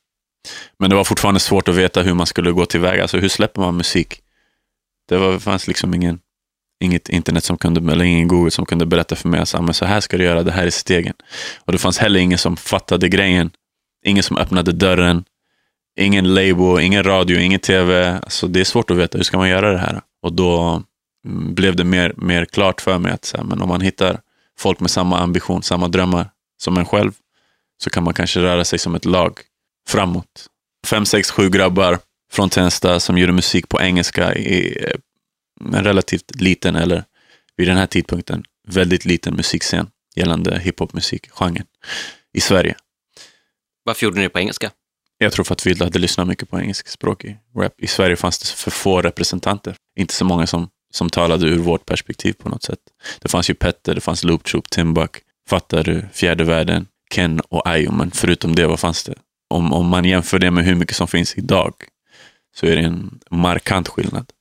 Men 0.78 0.90
det 0.90 0.96
var 0.96 1.04
fortfarande 1.04 1.40
svårt 1.40 1.69
att 1.69 1.75
veta 1.75 2.02
hur 2.02 2.14
man 2.14 2.26
skulle 2.26 2.52
gå 2.52 2.66
tillväga. 2.66 3.02
Alltså 3.02 3.19
hur 3.19 3.28
släpper 3.28 3.60
man 3.60 3.76
musik? 3.76 4.22
Det 5.08 5.16
var, 5.16 5.38
fanns 5.38 5.66
liksom 5.66 5.94
ingen, 5.94 6.20
inget 6.80 7.08
internet 7.08 7.44
som 7.44 7.58
kunde, 7.58 7.92
eller 7.92 8.04
ingen 8.04 8.28
Google 8.28 8.50
som 8.50 8.66
kunde 8.66 8.86
berätta 8.86 9.16
för 9.16 9.28
mig 9.28 9.40
att 9.40 9.48
så, 9.48 9.72
så 9.72 9.84
här 9.84 10.00
ska 10.00 10.16
du 10.16 10.25
göra, 10.25 10.42
det 10.42 10.52
här 10.52 10.66
är 10.66 10.70
stegen. 10.70 11.14
Och 11.58 11.72
det 11.72 11.78
fanns 11.78 11.98
heller 11.98 12.20
ingen 12.20 12.38
som 12.38 12.56
fattade 12.56 13.08
grejen. 13.08 13.50
Ingen 14.04 14.23
som 14.23 14.37
öppnade 14.37 14.73
dörren. 14.73 15.25
Ingen 16.00 16.35
label, 16.35 16.80
ingen 16.80 17.04
radio, 17.04 17.38
ingen 17.38 17.61
tv. 17.61 18.18
Alltså 18.23 18.49
det 18.49 18.61
är 18.61 18.64
svårt 18.64 18.90
att 18.90 18.97
veta, 18.97 19.18
hur 19.18 19.25
ska 19.25 19.38
man 19.38 19.49
göra 19.49 19.73
det 19.73 19.78
här? 19.78 20.00
Och 20.23 20.32
då 20.32 20.82
mm, 21.26 21.54
blev 21.54 21.76
det 21.76 21.85
mer, 21.85 22.14
mer 22.16 22.44
klart 22.44 22.80
för 22.80 22.99
mig 22.99 23.12
att 23.12 23.25
så 23.25 23.37
här, 23.37 23.44
men 23.44 23.62
om 23.62 23.68
man 23.68 23.80
hittar 23.80 24.20
folk 24.58 24.80
med 24.80 24.90
samma 24.90 25.18
ambition, 25.18 25.62
samma 25.62 25.88
drömmar 25.88 26.30
som 26.62 26.76
en 26.76 26.87
själv, 26.87 27.12
så 27.82 27.90
kan 27.90 28.04
man 28.04 28.14
kanske 28.14 28.40
röra 28.40 28.64
sig 28.64 28.78
som 28.78 28.94
ett 28.94 29.04
lag 29.04 29.40
framåt. 29.88 30.47
Fem, 30.87 31.04
sex, 31.04 31.30
sju 31.30 31.50
grabbar 31.50 31.99
från 32.32 32.50
Tensta 32.50 33.00
som 33.00 33.18
gjorde 33.18 33.32
musik 33.32 33.68
på 33.68 33.80
engelska 33.80 34.35
i 34.35 34.85
eh, 34.85 34.99
en 35.61 35.85
relativt 35.85 36.41
liten, 36.41 36.77
eller 36.77 37.05
vid 37.57 37.69
den 37.69 37.77
här 37.77 37.87
tidpunkten, 37.87 38.45
väldigt 38.69 39.05
liten 39.05 39.35
musikscen 39.35 39.91
gällande 40.17 40.59
hiphopmusikgenren 40.59 41.67
i 42.33 42.41
Sverige. 42.41 42.75
Varför 43.85 44.05
gjorde 44.05 44.17
ni 44.17 44.23
det 44.23 44.29
på 44.29 44.38
engelska? 44.38 44.71
Jag 45.19 45.33
tror 45.33 45.45
för 45.45 45.53
att 45.53 45.67
vi 45.67 45.85
hade 45.85 45.99
lyssnat 45.99 46.29
mycket 46.29 46.50
på 46.50 46.61
engelskspråkig 46.61 47.38
rap. 47.57 47.73
I 47.79 47.87
Sverige 47.87 48.17
fanns 48.17 48.38
det 48.38 48.47
för 48.47 48.71
få 48.71 49.03
representanter. 49.03 49.77
Inte 49.99 50.15
så 50.15 50.25
många 50.25 50.47
som, 50.47 50.69
som 50.93 51.11
talade 51.11 51.47
ur 51.47 51.59
vårt 51.59 51.87
perspektiv 51.87 52.33
på 52.33 52.49
något 52.49 52.62
sätt. 52.62 52.79
Det 53.21 53.29
fanns 53.29 53.50
ju 53.50 53.55
Petter, 53.55 53.95
det 53.95 54.00
fanns 54.00 54.25
Loop 54.25 54.45
Troop, 54.45 54.71
Timbuk, 54.71 55.11
Fattar 55.49 55.85
du, 55.85 56.09
Fjärde 56.12 56.45
Världen, 56.45 56.87
Ken 57.15 57.41
och 57.41 57.67
Ayo. 57.67 57.93
Men 57.93 58.11
förutom 58.11 58.55
det, 58.55 58.67
vad 58.67 58.81
fanns 58.81 59.05
det? 59.05 59.15
Om, 59.50 59.73
om 59.73 59.87
man 59.87 60.05
jämför 60.05 60.38
det 60.38 60.50
med 60.50 60.65
hur 60.65 60.75
mycket 60.75 60.97
som 60.97 61.09
finns 61.09 61.38
idag 61.38 61.75
så 62.57 62.67
är 62.67 62.77
det 62.77 62.83
en 62.83 63.21
markant 63.31 63.88
skillnad. 63.88 64.33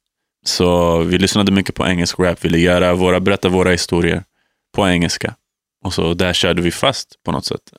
Så 0.48 1.00
vi 1.04 1.18
lyssnade 1.18 1.52
mycket 1.52 1.76
på 1.76 1.86
engelsk 1.86 2.20
rap, 2.20 2.46
ville 2.46 2.58
göra 2.58 2.96
våra, 2.96 3.20
berätta 3.20 3.50
våra 3.50 3.72
historier 3.72 4.24
på 4.76 4.88
engelska. 4.88 5.36
Och 5.84 5.94
så 5.94 6.14
där 6.14 6.34
körde 6.34 6.62
vi 6.62 6.72
fast 6.72 7.24
på 7.24 7.32
något 7.32 7.46
sätt. 7.46 7.74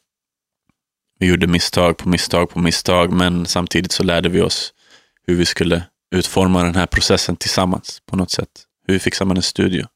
Vi 1.19 1.27
gjorde 1.27 1.47
misstag 1.47 1.97
på 1.97 2.09
misstag 2.09 2.51
på 2.51 2.59
misstag, 2.59 3.13
men 3.13 3.47
samtidigt 3.47 3.93
så 3.93 4.03
lärde 4.03 4.29
vi 4.29 4.41
oss 4.41 4.73
hur 5.27 5.35
vi 5.35 5.45
skulle 5.45 5.83
utforma 6.15 6.63
den 6.63 6.75
här 6.75 6.87
processen 6.87 7.37
tillsammans 7.37 8.03
på 8.07 8.17
något 8.17 8.31
sätt. 8.31 8.51
Hur 8.87 8.99
fixar 8.99 9.25
man 9.25 9.37
en 9.37 9.43
studio? 9.43 9.87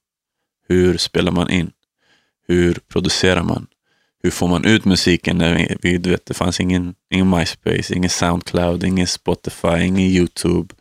Hur 0.69 0.97
spelar 0.97 1.33
man 1.33 1.51
in? 1.51 1.71
Hur 2.49 2.79
producerar 2.89 3.43
man? 3.43 3.67
Hur 4.23 4.31
får 4.31 4.49
man 4.49 4.65
ut 4.65 4.85
musiken? 4.85 5.39
När 5.39 5.55
vi, 5.55 5.77
vi, 5.83 6.11
vet, 6.11 6.27
det 6.27 6.35
fanns 6.35 6.61
ingen, 6.61 6.95
ingen 7.11 7.31
MySpace, 7.31 7.95
ingen 7.95 8.11
Soundcloud, 8.11 8.85
ingen 8.85 9.07
Spotify, 9.07 9.79
ingen 9.83 10.11
YouTube. 10.11 10.75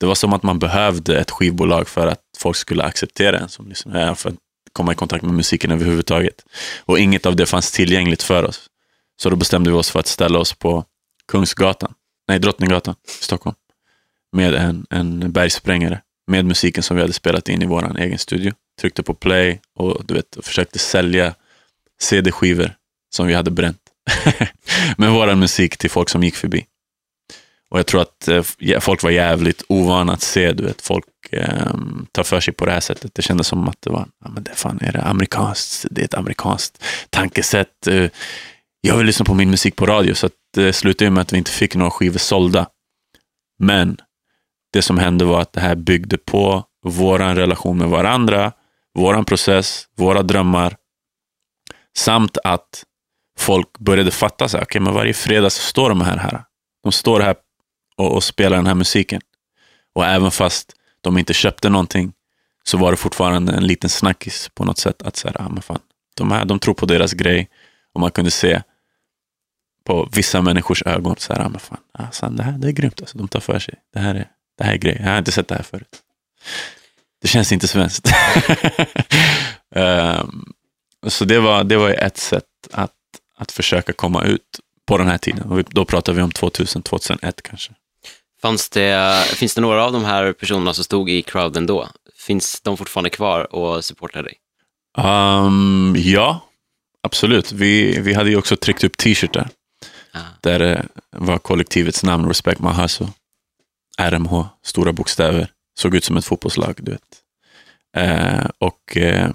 Det 0.00 0.06
var 0.06 0.14
som 0.14 0.32
att 0.32 0.42
man 0.42 0.58
behövde 0.58 1.18
ett 1.18 1.30
skivbolag 1.30 1.88
för 1.88 2.06
att 2.06 2.20
folk 2.38 2.56
skulle 2.56 2.82
acceptera 2.82 3.38
en 3.38 3.48
som 3.48 3.68
liksom 3.68 3.92
lyssnare, 3.92 4.14
för 4.14 4.28
att 4.28 4.36
komma 4.72 4.92
i 4.92 4.94
kontakt 4.94 5.24
med 5.24 5.34
musiken 5.34 5.70
överhuvudtaget. 5.70 6.44
Och 6.78 6.98
inget 6.98 7.26
av 7.26 7.36
det 7.36 7.46
fanns 7.46 7.72
tillgängligt 7.72 8.22
för 8.22 8.44
oss. 8.44 8.70
Så 9.22 9.30
då 9.30 9.36
bestämde 9.36 9.70
vi 9.70 9.76
oss 9.76 9.90
för 9.90 10.00
att 10.00 10.06
ställa 10.06 10.38
oss 10.38 10.52
på 10.52 10.84
Kungsgatan, 11.28 11.94
nej 12.28 12.38
Drottninggatan 12.38 12.94
i 13.20 13.24
Stockholm. 13.24 13.56
Med 14.32 14.54
en, 14.54 14.86
en 14.90 15.32
bergsprängare. 15.32 16.00
Med 16.26 16.44
musiken 16.44 16.82
som 16.82 16.96
vi 16.96 17.02
hade 17.02 17.12
spelat 17.12 17.48
in 17.48 17.62
i 17.62 17.66
vår 17.66 17.98
egen 17.98 18.18
studio. 18.18 18.52
Tryckte 18.80 19.02
på 19.02 19.14
play 19.14 19.60
och 19.74 20.04
du 20.04 20.14
vet, 20.14 20.36
och 20.36 20.44
försökte 20.44 20.78
sälja 20.78 21.34
CD-skivor 22.00 22.74
som 23.14 23.26
vi 23.26 23.34
hade 23.34 23.50
bränt. 23.50 23.80
med 24.96 25.12
vår 25.12 25.34
musik 25.34 25.76
till 25.76 25.90
folk 25.90 26.08
som 26.08 26.22
gick 26.22 26.36
förbi. 26.36 26.66
Och 27.70 27.78
jag 27.78 27.86
tror 27.86 28.02
att 28.02 28.28
eh, 28.28 28.80
folk 28.80 29.02
var 29.02 29.10
jävligt 29.10 29.62
ovana 29.68 30.12
att 30.12 30.22
se 30.22 30.52
du 30.52 30.64
vet, 30.64 30.80
folk 30.82 31.04
eh, 31.32 31.74
ta 32.12 32.24
för 32.24 32.40
sig 32.40 32.54
på 32.54 32.66
det 32.66 32.72
här 32.72 32.80
sättet. 32.80 33.14
Det 33.14 33.22
kändes 33.22 33.46
som 33.46 33.68
att 33.68 33.82
det 33.82 33.90
var, 33.90 34.08
ja, 34.24 34.30
men 34.30 34.42
det 34.42 34.54
fan 34.54 34.80
är 34.80 34.92
det 34.92 35.02
amerikanskt, 35.02 35.86
det 35.90 36.00
är 36.00 36.04
ett 36.04 36.14
amerikanskt 36.14 36.84
tankesätt. 37.10 37.86
Eh, 37.86 38.10
jag 38.80 38.96
vill 38.96 39.06
lyssna 39.06 39.24
på 39.24 39.34
min 39.34 39.50
musik 39.50 39.76
på 39.76 39.86
radio, 39.86 40.14
så 40.14 40.26
att 40.26 40.32
det 40.54 40.72
slutade 40.72 41.10
med 41.10 41.20
att 41.22 41.32
vi 41.32 41.38
inte 41.38 41.50
fick 41.50 41.74
några 41.74 41.90
skivor 41.90 42.18
sålda. 42.18 42.66
Men 43.58 43.96
det 44.72 44.82
som 44.82 44.98
hände 44.98 45.24
var 45.24 45.40
att 45.40 45.52
det 45.52 45.60
här 45.60 45.74
byggde 45.74 46.18
på 46.18 46.64
vår 46.86 47.18
relation 47.18 47.78
med 47.78 47.88
varandra, 47.88 48.52
vår 48.94 49.22
process, 49.22 49.88
våra 49.96 50.22
drömmar, 50.22 50.76
samt 51.98 52.38
att 52.44 52.84
folk 53.38 53.78
började 53.78 54.10
fatta 54.10 54.48
så 54.48 54.56
här, 54.56 54.64
okay, 54.64 54.80
men 54.80 54.94
varje 54.94 55.14
fredag 55.14 55.50
så 55.50 55.62
står 55.62 55.88
de 55.88 56.00
här 56.00 56.16
här. 56.16 56.44
De 56.82 56.92
står 56.92 57.20
här 57.20 57.34
och, 58.00 58.14
och 58.14 58.24
spela 58.24 58.56
den 58.56 58.66
här 58.66 58.74
musiken. 58.74 59.20
Och 59.92 60.06
även 60.06 60.30
fast 60.30 60.72
de 61.00 61.18
inte 61.18 61.34
köpte 61.34 61.68
någonting 61.68 62.12
så 62.64 62.78
var 62.78 62.90
det 62.90 62.96
fortfarande 62.96 63.52
en 63.52 63.66
liten 63.66 63.90
snackis 63.90 64.50
på 64.54 64.64
något 64.64 64.78
sätt. 64.78 65.02
Att 65.02 65.16
så 65.16 65.28
här, 65.28 65.42
ah, 65.42 65.48
men 65.48 65.62
fan, 65.62 65.78
de, 66.16 66.30
här, 66.30 66.44
de 66.44 66.58
tror 66.58 66.74
på 66.74 66.86
deras 66.86 67.12
grej 67.12 67.48
och 67.94 68.00
man 68.00 68.10
kunde 68.10 68.30
se 68.30 68.62
på 69.84 70.08
vissa 70.12 70.42
människors 70.42 70.82
ögon 70.82 71.16
så 71.18 71.32
här, 71.32 71.40
ah, 71.40 71.48
men 71.48 71.60
fan, 71.60 71.78
alltså, 71.92 72.28
det 72.28 72.42
här 72.42 72.52
det 72.52 72.68
är 72.68 72.72
grymt. 72.72 73.00
Alltså, 73.00 73.18
de 73.18 73.28
tar 73.28 73.40
för 73.40 73.58
sig. 73.58 73.74
Det 73.92 73.98
här 73.98 74.14
är, 74.14 74.28
det 74.58 74.64
här 74.64 74.72
är 74.72 74.78
grej. 74.78 74.96
Jag 75.00 75.10
har 75.10 75.18
inte 75.18 75.32
sett 75.32 75.48
det 75.48 75.54
här 75.54 75.62
förut. 75.62 75.96
Det 77.22 77.28
känns 77.28 77.52
inte 77.52 77.68
svenskt. 77.68 78.12
um, 79.74 80.52
så 81.06 81.24
det 81.24 81.40
var, 81.40 81.64
det 81.64 81.76
var 81.76 81.90
ett 81.90 82.16
sätt 82.16 82.44
att, 82.72 82.92
att 83.36 83.52
försöka 83.52 83.92
komma 83.92 84.24
ut 84.24 84.60
på 84.86 84.98
den 84.98 85.08
här 85.08 85.18
tiden. 85.18 85.42
Och 85.42 85.64
då 85.70 85.84
pratar 85.84 86.12
vi 86.12 86.22
om 86.22 86.32
2000, 86.32 86.82
2001 86.82 87.42
kanske. 87.42 87.72
Fanns 88.42 88.68
det, 88.70 89.24
finns 89.26 89.54
det 89.54 89.60
några 89.60 89.84
av 89.84 89.92
de 89.92 90.04
här 90.04 90.32
personerna 90.32 90.74
som 90.74 90.84
stod 90.84 91.10
i 91.10 91.22
crowden 91.22 91.66
då? 91.66 91.88
Finns 92.18 92.60
de 92.60 92.76
fortfarande 92.76 93.10
kvar 93.10 93.54
och 93.54 93.84
supportar 93.84 94.22
dig? 94.22 94.34
Um, 94.98 95.94
ja, 95.98 96.40
absolut. 97.02 97.52
Vi, 97.52 98.00
vi 98.00 98.14
hade 98.14 98.30
ju 98.30 98.36
också 98.36 98.56
tryckt 98.56 98.84
upp 98.84 98.96
t-shirtar 98.96 99.48
Ah. 100.12 100.18
där 100.40 100.58
det 100.58 100.86
var 101.10 101.38
kollektivets 101.38 102.02
namn, 102.02 102.28
Respect 102.28 102.60
Hustle. 102.60 103.08
RMH, 103.98 104.44
stora 104.62 104.92
bokstäver. 104.92 105.50
Såg 105.78 105.94
ut 105.94 106.04
som 106.04 106.16
ett 106.16 106.24
fotbollslag, 106.24 106.74
du 106.78 106.92
vet. 106.92 107.02
Eh, 107.96 108.46
och 108.58 108.96
eh, 108.96 109.30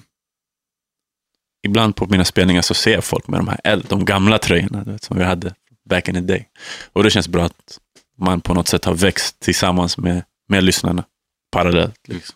ibland 1.67 1.95
på 1.95 2.05
mina 2.07 2.25
spelningar 2.25 2.61
så 2.61 2.73
ser 2.73 2.93
jag 2.93 3.03
folk 3.03 3.27
med 3.27 3.39
de 3.39 3.47
här 3.47 3.59
äldre, 3.63 3.87
de 3.89 4.05
gamla 4.05 4.37
tröjorna 4.37 4.83
du 4.83 4.91
vet, 4.91 5.03
som 5.03 5.17
vi 5.17 5.23
hade 5.23 5.55
back 5.89 6.07
in 6.07 6.13
the 6.15 6.21
day. 6.21 6.47
Och 6.93 7.03
det 7.03 7.09
känns 7.09 7.27
bra 7.27 7.43
att 7.43 7.79
man 8.17 8.41
på 8.41 8.53
något 8.53 8.67
sätt 8.67 8.85
har 8.85 8.93
växt 8.93 9.39
tillsammans 9.39 9.97
med, 9.97 10.23
med 10.49 10.63
lyssnarna 10.63 11.03
parallellt. 11.51 12.07
Liksom. 12.07 12.35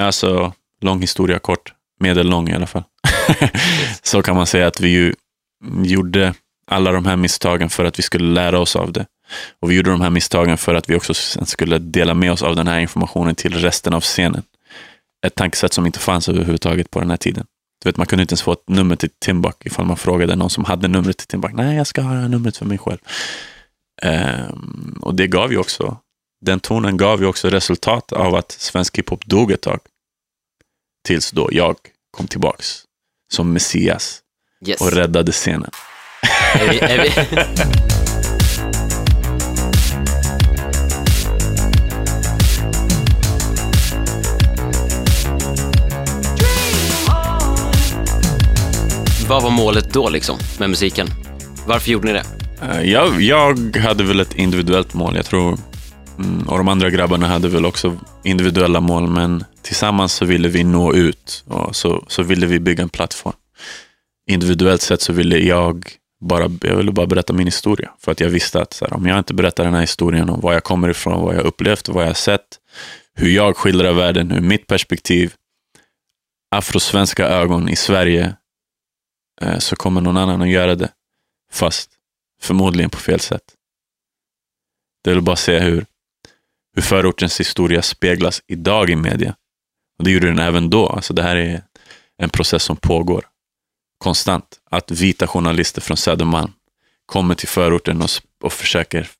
Alltså, 0.00 0.52
lång 0.80 1.00
historia 1.00 1.38
kort, 1.38 1.72
medellång 2.00 2.48
i 2.48 2.54
alla 2.54 2.66
fall. 2.66 2.84
så 4.02 4.22
kan 4.22 4.36
man 4.36 4.46
säga 4.46 4.66
att 4.66 4.80
vi 4.80 4.88
ju 4.88 5.14
gjorde 5.84 6.34
alla 6.66 6.92
de 6.92 7.06
här 7.06 7.16
misstagen 7.16 7.70
för 7.70 7.84
att 7.84 7.98
vi 7.98 8.02
skulle 8.02 8.32
lära 8.32 8.58
oss 8.58 8.76
av 8.76 8.92
det. 8.92 9.06
Och 9.60 9.70
vi 9.70 9.74
gjorde 9.74 9.90
de 9.90 10.00
här 10.00 10.10
misstagen 10.10 10.58
för 10.58 10.74
att 10.74 10.90
vi 10.90 10.96
också 10.96 11.14
sen 11.14 11.46
skulle 11.46 11.78
dela 11.78 12.14
med 12.14 12.32
oss 12.32 12.42
av 12.42 12.56
den 12.56 12.68
här 12.68 12.78
informationen 12.78 13.34
till 13.34 13.54
resten 13.54 13.94
av 13.94 14.00
scenen. 14.00 14.42
Ett 15.26 15.34
tankesätt 15.34 15.72
som 15.72 15.86
inte 15.86 15.98
fanns 15.98 16.28
överhuvudtaget 16.28 16.90
på 16.90 17.00
den 17.00 17.10
här 17.10 17.16
tiden. 17.16 17.46
Du 17.82 17.88
vet, 17.88 17.96
man 17.96 18.06
kunde 18.06 18.22
inte 18.22 18.32
ens 18.32 18.42
få 18.42 18.52
ett 18.52 18.68
nummer 18.68 18.96
till 18.96 19.10
Timbuk 19.18 19.56
ifall 19.64 19.86
man 19.86 19.96
frågade 19.96 20.36
någon 20.36 20.50
som 20.50 20.64
hade 20.64 20.88
numret 20.88 21.16
till 21.16 21.26
Timbuk. 21.26 21.52
Nej, 21.54 21.76
jag 21.76 21.86
ska 21.86 22.02
ha 22.02 22.14
det 22.14 22.20
här 22.20 22.28
numret 22.28 22.56
för 22.56 22.64
mig 22.64 22.78
själv. 22.78 22.98
Ehm, 24.04 24.98
och 25.02 25.14
det 25.14 25.26
gav 25.26 25.52
ju 25.52 25.58
också, 25.58 25.96
den 26.40 26.60
tonen 26.60 26.96
gav 26.96 27.20
ju 27.20 27.26
också 27.26 27.48
resultat 27.50 28.12
av 28.12 28.34
att 28.34 28.52
svensk 28.52 28.98
hiphop 28.98 29.26
dog 29.26 29.52
ett 29.52 29.60
tag. 29.60 29.80
Tills 31.06 31.30
då 31.30 31.48
jag 31.52 31.76
kom 32.10 32.26
tillbaks 32.26 32.82
som 33.32 33.52
Messias 33.52 34.20
Yes. 34.66 34.80
och 34.80 34.92
räddade 34.92 35.32
scenen. 35.32 35.70
Är 36.54 36.68
vi, 36.70 36.78
är 36.78 37.02
vi... 37.02 37.10
Vad 49.28 49.42
var 49.42 49.50
målet 49.50 49.92
då 49.92 50.08
liksom 50.08 50.38
med 50.58 50.70
musiken? 50.70 51.08
Varför 51.66 51.90
gjorde 51.90 52.06
ni 52.06 52.12
det? 52.12 52.43
Eh, 52.62 52.82
jag, 52.82 53.20
jag 53.20 53.76
hade 53.76 54.04
väl 54.04 54.20
ett 54.20 54.34
individuellt 54.34 54.94
mål, 54.94 55.16
jag 55.16 55.26
tror. 55.26 55.58
Mm, 56.18 56.48
och 56.48 56.58
de 56.58 56.68
andra 56.68 56.90
grabbarna 56.90 57.26
hade 57.26 57.48
väl 57.48 57.64
också 57.64 57.98
individuella 58.22 58.80
mål, 58.80 59.10
men 59.10 59.44
tillsammans 59.62 60.12
så 60.12 60.24
ville 60.24 60.48
vi 60.48 60.64
nå 60.64 60.94
ut 60.94 61.44
och 61.46 61.76
så, 61.76 62.04
så 62.08 62.22
ville 62.22 62.46
vi 62.46 62.60
bygga 62.60 62.82
en 62.82 62.88
plattform. 62.88 63.34
Individuellt 64.30 64.82
sett 64.82 65.02
så 65.02 65.12
ville 65.12 65.38
jag 65.38 65.88
bara, 66.20 66.50
jag 66.60 66.76
ville 66.76 66.92
bara 66.92 67.06
berätta 67.06 67.32
min 67.32 67.46
historia. 67.46 67.90
För 67.98 68.12
att 68.12 68.20
jag 68.20 68.28
visste 68.28 68.62
att 68.62 68.72
så 68.72 68.84
här, 68.84 68.94
om 68.94 69.06
jag 69.06 69.18
inte 69.18 69.34
berättar 69.34 69.64
den 69.64 69.74
här 69.74 69.80
historien 69.80 70.30
om 70.30 70.40
var 70.40 70.52
jag 70.52 70.64
kommer 70.64 70.88
ifrån, 70.88 71.24
vad 71.24 71.34
jag 71.34 71.44
upplevt, 71.44 71.88
vad 71.88 72.06
jag 72.06 72.16
sett, 72.16 72.46
hur 73.14 73.28
jag 73.28 73.56
skildrar 73.56 73.92
världen 73.92 74.32
ur 74.32 74.40
mitt 74.40 74.66
perspektiv, 74.66 75.34
afrosvenska 76.50 77.28
ögon 77.28 77.68
i 77.68 77.76
Sverige, 77.76 78.36
eh, 79.40 79.58
så 79.58 79.76
kommer 79.76 80.00
någon 80.00 80.16
annan 80.16 80.42
att 80.42 80.48
göra 80.48 80.74
det. 80.74 80.88
Fast 81.52 81.90
förmodligen 82.44 82.90
på 82.90 82.98
fel 82.98 83.20
sätt. 83.20 83.42
Det 85.04 85.10
vill 85.10 85.22
bara 85.22 85.36
se 85.36 85.58
hur, 85.58 85.86
hur 86.74 86.82
förortens 86.82 87.40
historia 87.40 87.82
speglas 87.82 88.42
idag 88.46 88.90
i 88.90 88.96
media. 88.96 89.36
Och 89.98 90.04
det 90.04 90.10
gjorde 90.10 90.26
den 90.26 90.38
även 90.38 90.70
då. 90.70 90.86
Alltså 90.86 91.14
det 91.14 91.22
här 91.22 91.36
är 91.36 91.62
en 92.18 92.30
process 92.30 92.62
som 92.62 92.76
pågår 92.76 93.26
konstant. 93.98 94.60
Att 94.70 94.90
vita 94.90 95.26
journalister 95.26 95.80
från 95.80 95.96
Södermalm 95.96 96.52
kommer 97.06 97.34
till 97.34 97.48
förorten 97.48 98.02
och, 98.02 98.10
och 98.42 98.52
försöker 98.52 99.10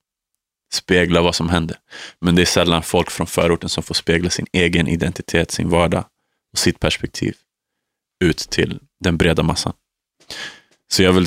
spegla 0.73 1.23
vad 1.23 1.35
som 1.35 1.49
händer. 1.49 1.77
Men 2.21 2.35
det 2.35 2.43
är 2.43 2.47
sällan 2.47 2.83
folk 2.83 3.11
från 3.11 3.27
förorten 3.27 3.69
som 3.69 3.83
får 3.83 3.95
spegla 3.95 4.31
sin 4.31 4.47
egen 4.53 4.89
identitet, 4.89 5.51
sin 5.51 5.69
vardag 5.69 6.05
och 6.53 6.59
sitt 6.59 6.81
perspektiv 6.81 7.35
ut 8.25 8.39
till 8.39 8.81
den 9.01 9.17
breda 9.17 9.43
massan. 9.43 9.73
Så 10.93 11.03
jag, 11.03 11.13
vill, 11.13 11.27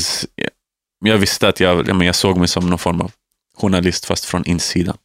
jag 1.00 1.18
visste 1.18 1.48
att 1.48 1.60
jag, 1.60 1.88
ja, 1.88 1.94
men 1.94 2.08
jag 2.08 2.16
såg 2.16 2.38
mig 2.38 2.48
som 2.48 2.70
någon 2.70 2.80
form 2.80 3.02
av 3.02 3.12
journalist 3.56 4.06
fast 4.06 4.26
från 4.26 4.46
insidan. 4.46 4.98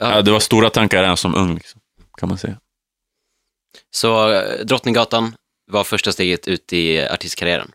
Ja, 0.00 0.22
det 0.22 0.30
var 0.30 0.40
stora 0.40 0.70
tankar 0.70 1.02
redan 1.02 1.16
som 1.16 1.34
ung, 1.34 1.54
liksom, 1.54 1.80
kan 2.18 2.28
man 2.28 2.38
säga. 2.38 2.56
Så 3.90 4.32
eh, 4.32 4.64
Drottninggatan 4.64 5.34
var 5.70 5.84
första 5.84 6.12
steget 6.12 6.48
ut 6.48 6.72
i 6.72 7.08
artistkarriären? 7.08 7.72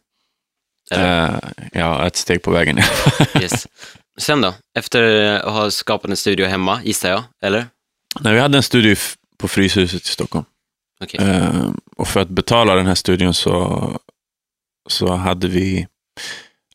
Eh, 0.91 1.35
ja, 1.71 2.07
ett 2.07 2.15
steg 2.15 2.41
på 2.41 2.51
vägen. 2.51 2.79
Yes. 3.41 3.67
Sen 4.17 4.41
då? 4.41 4.53
Efter 4.77 5.33
att 5.33 5.53
ha 5.53 5.71
skapat 5.71 6.11
en 6.11 6.17
studio 6.17 6.45
hemma, 6.45 6.81
gissar 6.83 7.09
jag, 7.09 7.23
eller? 7.41 7.67
När 8.19 8.33
vi 8.33 8.39
hade 8.39 8.57
en 8.57 8.63
studio 8.63 8.95
på 9.37 9.47
Fryshuset 9.47 10.03
i 10.03 10.07
Stockholm. 10.07 10.45
Okej. 10.99 11.19
Eh, 11.19 11.71
och 11.95 12.07
för 12.07 12.19
att 12.19 12.29
betala 12.29 12.75
den 12.75 12.85
här 12.85 12.95
studion 12.95 13.33
så, 13.33 13.99
så 14.89 15.13
hade 15.13 15.47
vi 15.47 15.87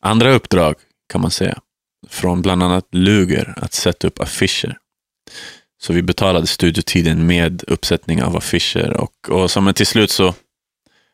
andra 0.01 0.31
uppdrag, 0.31 0.75
kan 1.11 1.21
man 1.21 1.31
säga. 1.31 1.59
Från 2.09 2.41
bland 2.41 2.63
annat 2.63 2.87
Luger, 2.91 3.53
att 3.57 3.73
sätta 3.73 4.07
upp 4.07 4.19
affischer. 4.19 4.77
Så 5.81 5.93
vi 5.93 6.01
betalade 6.01 6.47
studiotiden 6.47 7.25
med 7.25 7.63
uppsättning 7.67 8.23
av 8.23 8.37
affischer. 8.37 8.97
Och, 8.97 9.29
och 9.29 9.51
som 9.51 9.73
till 9.73 9.87
slut 9.87 10.11
så, 10.11 10.33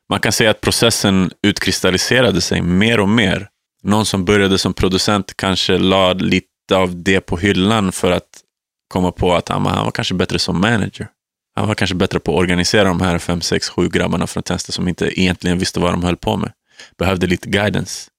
man 0.10 0.20
kan 0.20 0.32
säga 0.32 0.51
att 0.51 0.62
processen 0.62 1.32
utkristalliserade 1.44 2.41
sig 2.41 2.62
mer 2.62 3.00
och 3.00 3.10
mer. 3.10 3.50
Någon 3.84 4.06
som 4.06 4.25
började 4.25 4.58
som 4.58 4.74
producent 4.74 5.38
kanske 5.38 5.77
la 5.77 6.13
lite 6.13 6.48
av 6.75 7.03
det 7.03 7.22
på 7.22 7.38
hyllan 7.38 7.91
för 7.91 8.12
att 8.12 8.44
komma 8.88 9.12
på 9.12 9.36
att 9.36 9.50
ah, 9.50 9.53
han, 9.53 9.65
han 9.65 9.86
var 9.86 9.91
kanske 9.91 10.13
bättre 10.13 10.39
som 10.39 10.62
manager. 10.62 11.08
Han 11.56 11.67
var 11.67 11.75
kanske 11.75 11.96
bättre 11.96 12.20
på 12.20 12.32
att 12.32 12.38
organisera 12.38 12.84
de 12.84 13.01
här 13.01 13.17
fem, 13.17 13.41
sex, 13.41 13.70
sju 13.70 13.89
grabbarna 13.89 14.27
från 14.27 14.44
Tensta 14.44 14.72
som 14.72 14.88
inte 14.88 15.22
egentligen 15.22 15.60
visste 15.60 15.79
vad 15.79 15.94
de 15.94 16.03
höll 16.03 16.17
på 16.17 16.38
med. 16.38 16.51
Behövde 16.98 17.27
lite 17.27 17.50
guidance. 17.50 18.10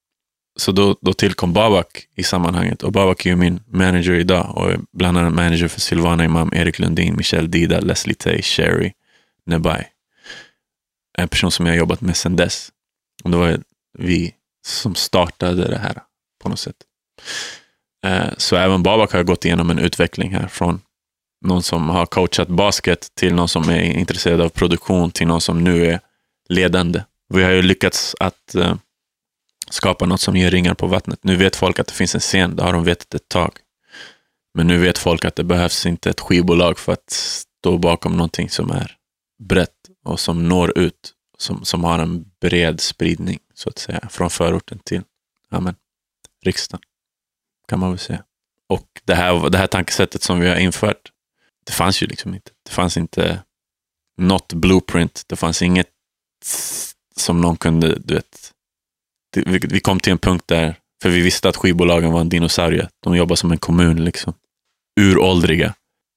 Så 0.60 0.72
då, 0.72 0.96
då 1.00 1.12
tillkom 1.12 1.52
Babak 1.52 2.08
i 2.14 2.22
sammanhanget. 2.22 2.82
Och 2.82 2.92
Babak 2.92 3.26
är 3.26 3.30
ju 3.30 3.36
min 3.36 3.60
manager 3.66 4.12
idag 4.12 4.52
och 4.56 4.70
är 4.70 4.80
bland 4.92 5.18
annat 5.18 5.32
manager 5.32 5.68
för 5.68 5.80
Silvana 5.80 6.24
Imam, 6.24 6.52
Erik 6.54 6.78
Lundin, 6.78 7.16
Michel 7.16 7.50
Dida, 7.50 7.80
Leslie 7.80 8.14
Tay, 8.14 8.42
Sherry, 8.42 8.92
Nebai. 9.46 9.84
en 11.18 11.28
person 11.28 11.50
som 11.50 11.66
jag 11.66 11.72
har 11.72 11.78
jobbat 11.78 12.00
med 12.00 12.16
sedan 12.16 12.36
dess. 12.36 12.68
Och 13.24 13.30
det 13.30 13.36
var 13.36 13.60
vi 13.98 14.34
som 14.66 14.94
startade 14.94 15.68
det 15.68 15.78
här 15.78 16.02
på 16.42 16.48
något 16.48 16.58
sätt. 16.58 16.76
Eh, 18.06 18.28
så 18.36 18.56
även 18.56 18.82
Babak 18.82 19.12
har 19.12 19.22
gått 19.22 19.44
igenom 19.44 19.70
en 19.70 19.78
utveckling 19.78 20.34
här 20.34 20.48
från 20.48 20.80
någon 21.44 21.62
som 21.62 21.88
har 21.88 22.06
coachat 22.06 22.48
basket 22.48 23.08
till 23.14 23.34
någon 23.34 23.48
som 23.48 23.68
är 23.68 23.80
intresserad 23.80 24.40
av 24.40 24.48
produktion 24.48 25.10
till 25.10 25.26
någon 25.26 25.40
som 25.40 25.64
nu 25.64 25.86
är 25.86 26.00
ledande. 26.48 27.02
Vi 27.34 27.42
har 27.42 27.50
ju 27.50 27.62
lyckats 27.62 28.16
att 28.20 28.54
eh, 28.54 28.74
skapa 29.70 30.06
något 30.06 30.20
som 30.20 30.36
ger 30.36 30.50
ringar 30.50 30.74
på 30.74 30.86
vattnet. 30.86 31.24
Nu 31.24 31.36
vet 31.36 31.56
folk 31.56 31.78
att 31.78 31.86
det 31.86 31.92
finns 31.92 32.14
en 32.14 32.20
scen, 32.20 32.56
det 32.56 32.62
har 32.62 32.72
de 32.72 32.84
vetat 32.84 33.14
ett 33.14 33.28
tag. 33.28 33.58
Men 34.54 34.66
nu 34.66 34.78
vet 34.78 34.98
folk 34.98 35.24
att 35.24 35.36
det 35.36 35.44
behövs 35.44 35.86
inte 35.86 36.10
ett 36.10 36.20
skivbolag 36.20 36.78
för 36.78 36.92
att 36.92 37.10
stå 37.10 37.78
bakom 37.78 38.12
någonting 38.16 38.50
som 38.50 38.70
är 38.70 38.96
brett 39.38 39.74
och 40.04 40.20
som 40.20 40.48
når 40.48 40.78
ut, 40.78 41.12
som, 41.38 41.64
som 41.64 41.84
har 41.84 41.98
en 41.98 42.24
bred 42.40 42.80
spridning, 42.80 43.38
så 43.54 43.68
att 43.68 43.78
säga, 43.78 44.08
från 44.10 44.30
förorten 44.30 44.78
till 44.78 45.02
ja, 45.50 45.60
men, 45.60 45.74
riksdagen, 46.44 46.82
kan 47.68 47.78
man 47.78 47.90
väl 47.90 47.98
säga. 47.98 48.24
Och 48.68 48.86
det 49.04 49.14
här, 49.14 49.50
det 49.50 49.58
här 49.58 49.66
tankesättet 49.66 50.22
som 50.22 50.40
vi 50.40 50.48
har 50.48 50.56
infört, 50.56 51.12
det 51.66 51.72
fanns 51.72 52.02
ju 52.02 52.06
liksom 52.06 52.34
inte. 52.34 52.50
Det 52.64 52.70
fanns 52.70 52.96
inte 52.96 53.42
något 54.16 54.52
blueprint, 54.52 55.22
det 55.26 55.36
fanns 55.36 55.62
inget 55.62 55.88
som 57.16 57.40
någon 57.40 57.56
kunde, 57.56 57.98
du 57.98 58.14
vet, 58.14 58.52
vi, 59.36 59.80
kom 59.80 60.00
till 60.00 60.12
en 60.12 60.18
punkt 60.18 60.44
där, 60.46 60.74
för 61.02 61.10
vi 61.10 61.20
visste 61.20 61.48
att 61.48 61.56
skivbolagen 61.56 62.12
var 62.12 62.20
en 62.20 62.28
dinosaurie. 62.28 62.88
De 63.04 63.16
jobbar 63.16 63.36
som 63.36 63.52
en 63.52 63.58
kommun, 63.58 64.04
liksom. 64.04 64.34
Uråldriga. 65.00 65.74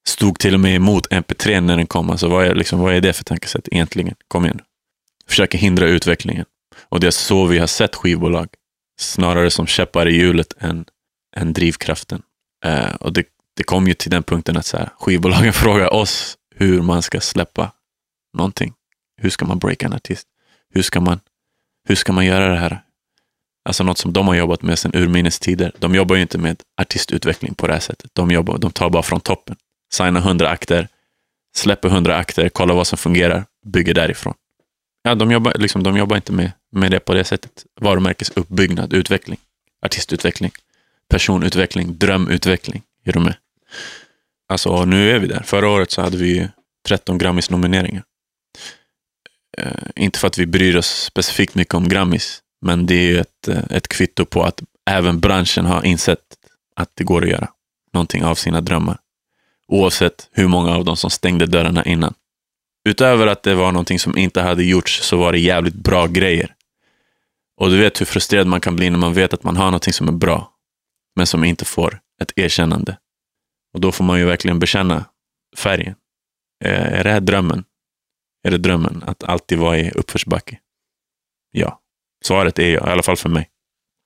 Stod 0.08 0.38
till 0.38 0.54
och 0.54 0.60
med 0.60 0.74
emot 0.74 1.06
MP3 1.06 1.60
när 1.60 1.76
den 1.76 1.86
kom. 1.86 2.10
Alltså, 2.10 2.28
vad, 2.28 2.46
är, 2.46 2.54
liksom, 2.54 2.80
vad 2.80 2.94
är 2.94 3.00
det 3.00 3.12
för 3.12 3.24
tankesätt 3.24 3.68
egentligen? 3.70 4.14
Kom 4.28 4.44
igen. 4.44 4.60
Försöker 5.28 5.58
hindra 5.58 5.86
utvecklingen. 5.86 6.44
Och 6.88 7.00
det 7.00 7.06
är 7.06 7.10
så 7.10 7.46
vi 7.46 7.58
har 7.58 7.66
sett 7.66 7.96
skivbolag. 7.96 8.48
Snarare 9.00 9.50
som 9.50 9.66
käppar 9.66 10.08
i 10.08 10.14
hjulet 10.14 10.54
än, 10.58 10.84
än 11.36 11.52
drivkraften. 11.52 12.22
Eh, 12.64 12.94
och 12.94 13.12
det, 13.12 13.26
det 13.56 13.62
kom 13.62 13.88
ju 13.88 13.94
till 13.94 14.10
den 14.10 14.22
punkten 14.22 14.56
att 14.56 14.66
så 14.66 14.76
här, 14.76 14.90
skivbolagen 14.98 15.52
frågar 15.52 15.94
oss 15.94 16.36
hur 16.54 16.82
man 16.82 17.02
ska 17.02 17.20
släppa 17.20 17.72
någonting. 18.36 18.74
Hur 19.20 19.30
ska 19.30 19.44
man 19.44 19.58
breaka 19.58 19.86
en 19.86 19.92
artist? 19.92 20.28
Hur 20.74 20.82
ska 20.82 21.00
man, 21.00 21.20
hur 21.88 21.94
ska 21.94 22.12
man 22.12 22.26
göra 22.26 22.48
det 22.48 22.58
här? 22.58 22.82
Alltså 23.64 23.84
något 23.84 23.98
som 23.98 24.12
de 24.12 24.28
har 24.28 24.34
jobbat 24.34 24.62
med 24.62 24.78
sedan 24.78 24.92
urminnes 24.94 25.38
tider. 25.38 25.72
De 25.78 25.94
jobbar 25.94 26.16
ju 26.16 26.22
inte 26.22 26.38
med 26.38 26.62
artistutveckling 26.80 27.54
på 27.54 27.66
det 27.66 27.72
här 27.72 27.80
sättet. 27.80 28.10
De, 28.14 28.30
jobbar, 28.30 28.58
de 28.58 28.70
tar 28.70 28.90
bara 28.90 29.02
från 29.02 29.20
toppen. 29.20 29.56
Signar 29.92 30.20
100 30.20 30.48
akter, 30.48 30.88
släpper 31.56 31.88
100 31.88 32.16
akter, 32.16 32.48
kollar 32.48 32.74
vad 32.74 32.86
som 32.86 32.98
fungerar, 32.98 33.44
bygger 33.66 33.94
därifrån. 33.94 34.34
Ja, 35.02 35.14
de, 35.14 35.30
jobbar, 35.30 35.54
liksom, 35.58 35.82
de 35.82 35.96
jobbar 35.96 36.16
inte 36.16 36.32
med, 36.32 36.52
med 36.72 36.90
det 36.90 37.00
på 37.00 37.14
det 37.14 37.24
sättet. 37.24 37.66
Varumärkesuppbyggnad, 37.80 38.92
utveckling, 38.92 39.38
artistutveckling, 39.86 40.52
personutveckling, 41.08 41.98
drömutveckling. 41.98 42.82
Är 43.04 43.12
du 43.12 43.20
med? 43.20 43.34
Alltså, 44.48 44.84
nu 44.84 45.10
är 45.10 45.18
vi 45.18 45.26
där. 45.26 45.42
Förra 45.42 45.68
året 45.68 45.90
så 45.90 46.02
hade 46.02 46.16
vi 46.16 46.48
13 46.88 47.18
Grammis-nomineringar. 47.18 48.02
Eh, 49.58 49.72
inte 49.96 50.18
för 50.18 50.26
att 50.26 50.38
vi 50.38 50.46
bryr 50.46 50.76
oss 50.76 51.04
specifikt 51.04 51.54
mycket 51.54 51.74
om 51.74 51.88
Grammis, 51.88 52.41
men 52.62 52.86
det 52.86 52.94
är 52.94 53.06
ju 53.06 53.18
ett, 53.18 53.48
eh, 53.48 53.64
ett 53.70 53.88
kvitto 53.88 54.24
på 54.24 54.42
att 54.42 54.62
även 54.90 55.20
branschen 55.20 55.66
har 55.66 55.86
insett 55.86 56.18
att 56.76 56.90
det 56.94 57.04
går 57.04 57.22
att 57.22 57.30
göra 57.30 57.48
någonting 57.92 58.24
av 58.24 58.34
sina 58.34 58.60
drömmar. 58.60 58.98
Oavsett 59.68 60.28
hur 60.32 60.48
många 60.48 60.76
av 60.76 60.84
dem 60.84 60.96
som 60.96 61.10
stängde 61.10 61.46
dörrarna 61.46 61.84
innan. 61.84 62.14
Utöver 62.88 63.26
att 63.26 63.42
det 63.42 63.54
var 63.54 63.72
någonting 63.72 63.98
som 63.98 64.18
inte 64.18 64.40
hade 64.40 64.64
gjorts 64.64 65.02
så 65.02 65.16
var 65.16 65.32
det 65.32 65.38
jävligt 65.38 65.74
bra 65.74 66.06
grejer. 66.06 66.54
Och 67.56 67.70
du 67.70 67.78
vet 67.78 68.00
hur 68.00 68.06
frustrerad 68.06 68.46
man 68.46 68.60
kan 68.60 68.76
bli 68.76 68.90
när 68.90 68.98
man 68.98 69.14
vet 69.14 69.34
att 69.34 69.44
man 69.44 69.56
har 69.56 69.64
någonting 69.64 69.92
som 69.92 70.08
är 70.08 70.12
bra, 70.12 70.52
men 71.16 71.26
som 71.26 71.44
inte 71.44 71.64
får 71.64 72.00
ett 72.22 72.32
erkännande. 72.36 72.98
Och 73.74 73.80
då 73.80 73.92
får 73.92 74.04
man 74.04 74.18
ju 74.18 74.24
verkligen 74.24 74.58
bekänna 74.58 75.04
färgen. 75.56 75.94
Eh, 76.64 76.98
är 76.98 77.04
det 77.04 77.10
här 77.10 77.20
drömmen? 77.20 77.64
Är 78.44 78.50
det 78.50 78.58
drömmen 78.58 79.02
att 79.06 79.24
alltid 79.24 79.58
vara 79.58 79.78
i 79.78 79.90
uppförsbacke? 79.90 80.58
Ja. 81.50 81.81
Svaret 82.22 82.58
är 82.58 82.68
ja, 82.68 82.88
i 82.88 82.90
alla 82.90 83.02
fall 83.02 83.16
för 83.16 83.28
mig. 83.28 83.48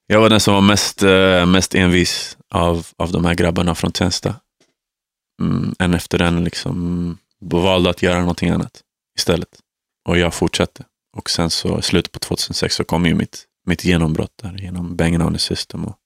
Jag 0.06 0.20
var 0.20 0.30
den 0.30 0.40
som 0.40 0.54
var 0.54 0.60
mest, 0.60 1.02
eh, 1.02 1.46
mest 1.46 1.74
envis 1.74 2.36
av, 2.50 2.86
av 2.96 3.12
de 3.12 3.24
här 3.24 3.34
grabbarna 3.34 3.74
från 3.74 3.92
Tensta. 3.92 4.34
Mm, 5.42 5.74
en 5.78 5.94
efter 5.94 6.22
en 6.22 6.44
liksom 6.44 7.18
valde 7.40 7.90
att 7.90 8.02
göra 8.02 8.18
någonting 8.18 8.50
annat 8.50 8.80
istället. 9.18 9.48
Och 10.08 10.18
jag 10.18 10.34
fortsatte. 10.34 10.84
Och 11.16 11.30
sen 11.30 11.50
så 11.50 11.78
i 11.78 11.82
slutet 11.82 12.12
på 12.12 12.18
2006 12.18 12.74
så 12.74 12.84
kom 12.84 13.06
ju 13.06 13.14
mitt, 13.14 13.44
mitt 13.66 13.84
genombrott 13.84 14.32
där 14.42 14.58
genom 14.58 14.96
Banging 14.96 15.22
on 15.22 15.32
the 15.32 15.38
system 15.38 15.84
och 15.84 15.98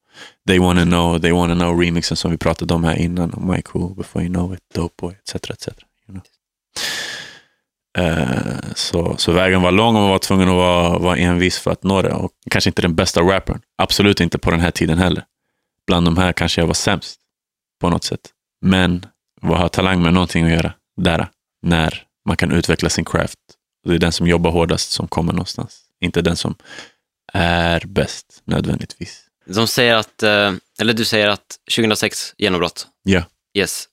They 0.47 0.59
wanna 0.59 0.85
know, 0.85 1.19
they 1.19 1.33
wanna 1.33 1.55
know 1.55 1.81
remixen 1.81 2.17
som 2.17 2.31
vi 2.31 2.37
pratade 2.37 2.75
om 2.75 2.85
här 2.85 2.97
innan. 2.97 3.31
Och 3.31 3.43
Mike 3.43 3.71
Who, 3.73 3.95
Before 3.95 4.25
You 4.25 4.35
Know 4.35 4.55
It, 4.55 4.61
Dope 4.75 4.95
Boy, 4.99 5.15
etc. 5.15 5.51
etc. 5.51 5.69
You 6.09 6.13
know. 6.13 6.23
uh, 7.99 8.40
så, 8.81 9.17
så 9.17 9.33
vägen 9.33 9.63
var 9.63 9.73
lång 9.73 9.97
och 9.97 10.01
man 10.03 10.11
var 10.11 10.19
tvungen 10.19 10.49
att 10.49 10.55
vara, 10.55 10.99
vara 10.99 11.17
envis 11.17 11.59
för 11.59 11.71
att 11.71 11.83
nå 11.83 12.03
det. 12.03 12.13
Och 12.13 12.31
kanske 12.51 12.71
inte 12.71 12.83
den 12.83 12.95
bästa 12.95 13.21
rappern. 13.21 13.61
Absolut 13.79 14.21
inte 14.21 14.39
på 14.39 14.51
den 14.51 14.61
här 14.61 14.71
tiden 14.71 14.99
heller. 14.99 15.25
Bland 15.87 16.07
de 16.07 16.17
här 16.17 16.33
kanske 16.33 16.61
jag 16.61 16.67
var 16.67 16.75
sämst 16.75 17.17
på 17.81 17.91
något 17.91 18.05
sätt. 18.05 18.21
Men 18.61 19.07
vad 19.41 19.59
har 19.59 19.69
talang 19.69 20.03
med 20.03 20.15
någonting 20.15 20.45
att 20.45 20.51
göra 20.53 20.73
där? 20.97 21.29
När 21.63 22.03
man 22.27 22.37
kan 22.37 22.53
utveckla 22.53 22.89
sin 22.89 23.05
craft. 23.05 23.39
Det 23.87 23.95
är 23.95 23.99
den 23.99 24.13
som 24.13 24.27
jobbar 24.27 24.51
hårdast 24.51 24.91
som 24.93 25.09
kommer 25.09 25.33
någonstans. 25.33 25.81
Inte 26.01 26.23
den 26.23 26.37
som 26.37 26.55
är 27.33 27.83
bäst 27.87 28.43
nödvändigtvis. 28.45 29.25
De 29.47 29.67
säger 29.67 29.95
att, 29.95 30.23
eh, 30.23 30.53
eller 30.81 30.93
du 30.93 31.05
säger 31.05 31.29
att 31.29 31.59
2006 31.77 32.35
genombrott, 32.39 32.87
Ja, 33.03 33.23
yes. 33.59 33.89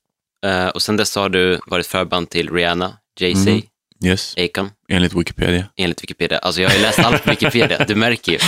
Eh, 0.46 0.66
och 0.68 0.82
sen 0.82 0.96
dess 0.96 1.16
har 1.16 1.28
du 1.28 1.60
varit 1.66 1.86
förband 1.86 2.30
till 2.30 2.50
Rihanna, 2.50 2.98
Jay-Z, 3.20 3.50
Mhm. 3.50 3.62
Yes. 4.04 4.34
Akon, 4.38 4.70
Enligt 4.88 5.12
Wikipedia. 5.14 5.66
enligt 5.76 6.02
Wikipedia. 6.02 6.38
Alltså 6.38 6.62
jag 6.62 6.68
har 6.68 6.76
ju 6.76 6.82
läst 6.82 6.98
allt 6.98 7.24
på 7.24 7.30
Wikipedia, 7.30 7.84
du 7.84 7.94
märker 7.94 8.32
ju. 8.32 8.38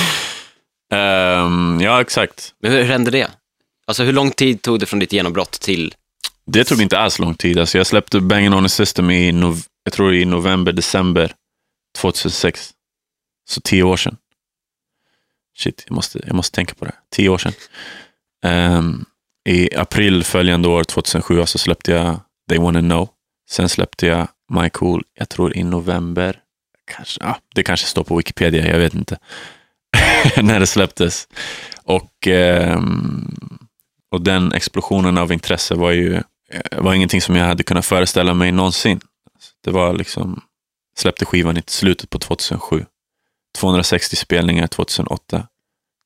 Ehm, 0.92 1.80
ja, 1.80 2.00
exakt. 2.00 2.54
Men 2.62 2.72
hur 2.72 2.82
hände 2.84 3.10
det? 3.10 3.30
Alltså 3.86 4.02
hur 4.02 4.12
lång 4.12 4.30
tid 4.30 4.62
tog 4.62 4.80
det 4.80 4.86
från 4.86 4.98
ditt 5.00 5.12
genombrott 5.12 5.52
till, 5.60 5.94
Det 6.46 6.64
tog 6.64 6.82
inte 6.82 6.98
alls 6.98 7.18
lång 7.18 7.34
tid. 7.34 7.58
Alltså 7.58 7.78
jag 7.78 7.86
släppte 7.86 8.20
Banging 8.20 8.52
on 8.54 8.62
the 8.62 8.68
system 8.68 9.10
i, 9.10 9.32
nov- 9.32 9.66
jag 9.84 9.92
tror 9.92 10.14
i 10.14 10.24
november, 10.24 10.72
december 10.72 11.32
2006. 11.98 12.70
Så 13.48 13.60
tio 13.60 13.82
år 13.82 13.96
sedan. 13.96 14.16
Shit, 15.58 15.84
jag 15.88 15.94
måste, 15.94 16.20
jag 16.26 16.34
måste 16.34 16.54
tänka 16.54 16.74
på 16.74 16.84
det. 16.84 16.92
Tio 17.10 17.28
år 17.28 17.38
sedan. 17.38 17.52
Ehm, 18.44 19.04
I 19.48 19.74
april 19.76 20.24
följande 20.24 20.68
år, 20.68 20.84
2007, 20.84 21.46
så 21.46 21.58
släppte 21.58 21.92
jag 21.92 22.20
They 22.48 22.58
Wanna 22.58 22.80
Know. 22.80 23.08
Sen 23.50 23.68
släppte 23.68 24.06
jag 24.06 24.28
My 24.50 24.70
Cool, 24.70 25.04
jag 25.14 25.28
tror 25.28 25.56
i 25.56 25.62
november. 25.64 26.40
Kanske, 26.84 27.24
ja, 27.24 27.38
det 27.54 27.62
kanske 27.62 27.86
står 27.86 28.04
på 28.04 28.16
Wikipedia, 28.16 28.68
jag 28.68 28.78
vet 28.78 28.94
inte. 28.94 29.18
När 30.42 30.60
det 30.60 30.66
släpptes. 30.66 31.28
Och, 31.84 32.28
eh, 32.28 32.80
och 34.10 34.20
den 34.20 34.52
explosionen 34.52 35.18
av 35.18 35.32
intresse 35.32 35.74
var 35.74 35.90
ju 35.90 36.14
eh, 36.50 36.82
var 36.82 36.94
ingenting 36.94 37.20
som 37.20 37.36
jag 37.36 37.46
hade 37.46 37.62
kunnat 37.62 37.86
föreställa 37.86 38.34
mig 38.34 38.52
någonsin. 38.52 39.00
Det 39.64 39.70
var 39.70 39.94
liksom, 39.94 40.42
släppte 40.96 41.24
skivan 41.24 41.56
i 41.56 41.62
slutet 41.66 42.10
på 42.10 42.18
2007. 42.18 42.84
260 43.58 44.16
spelningar 44.16 44.66
2008. 44.66 45.46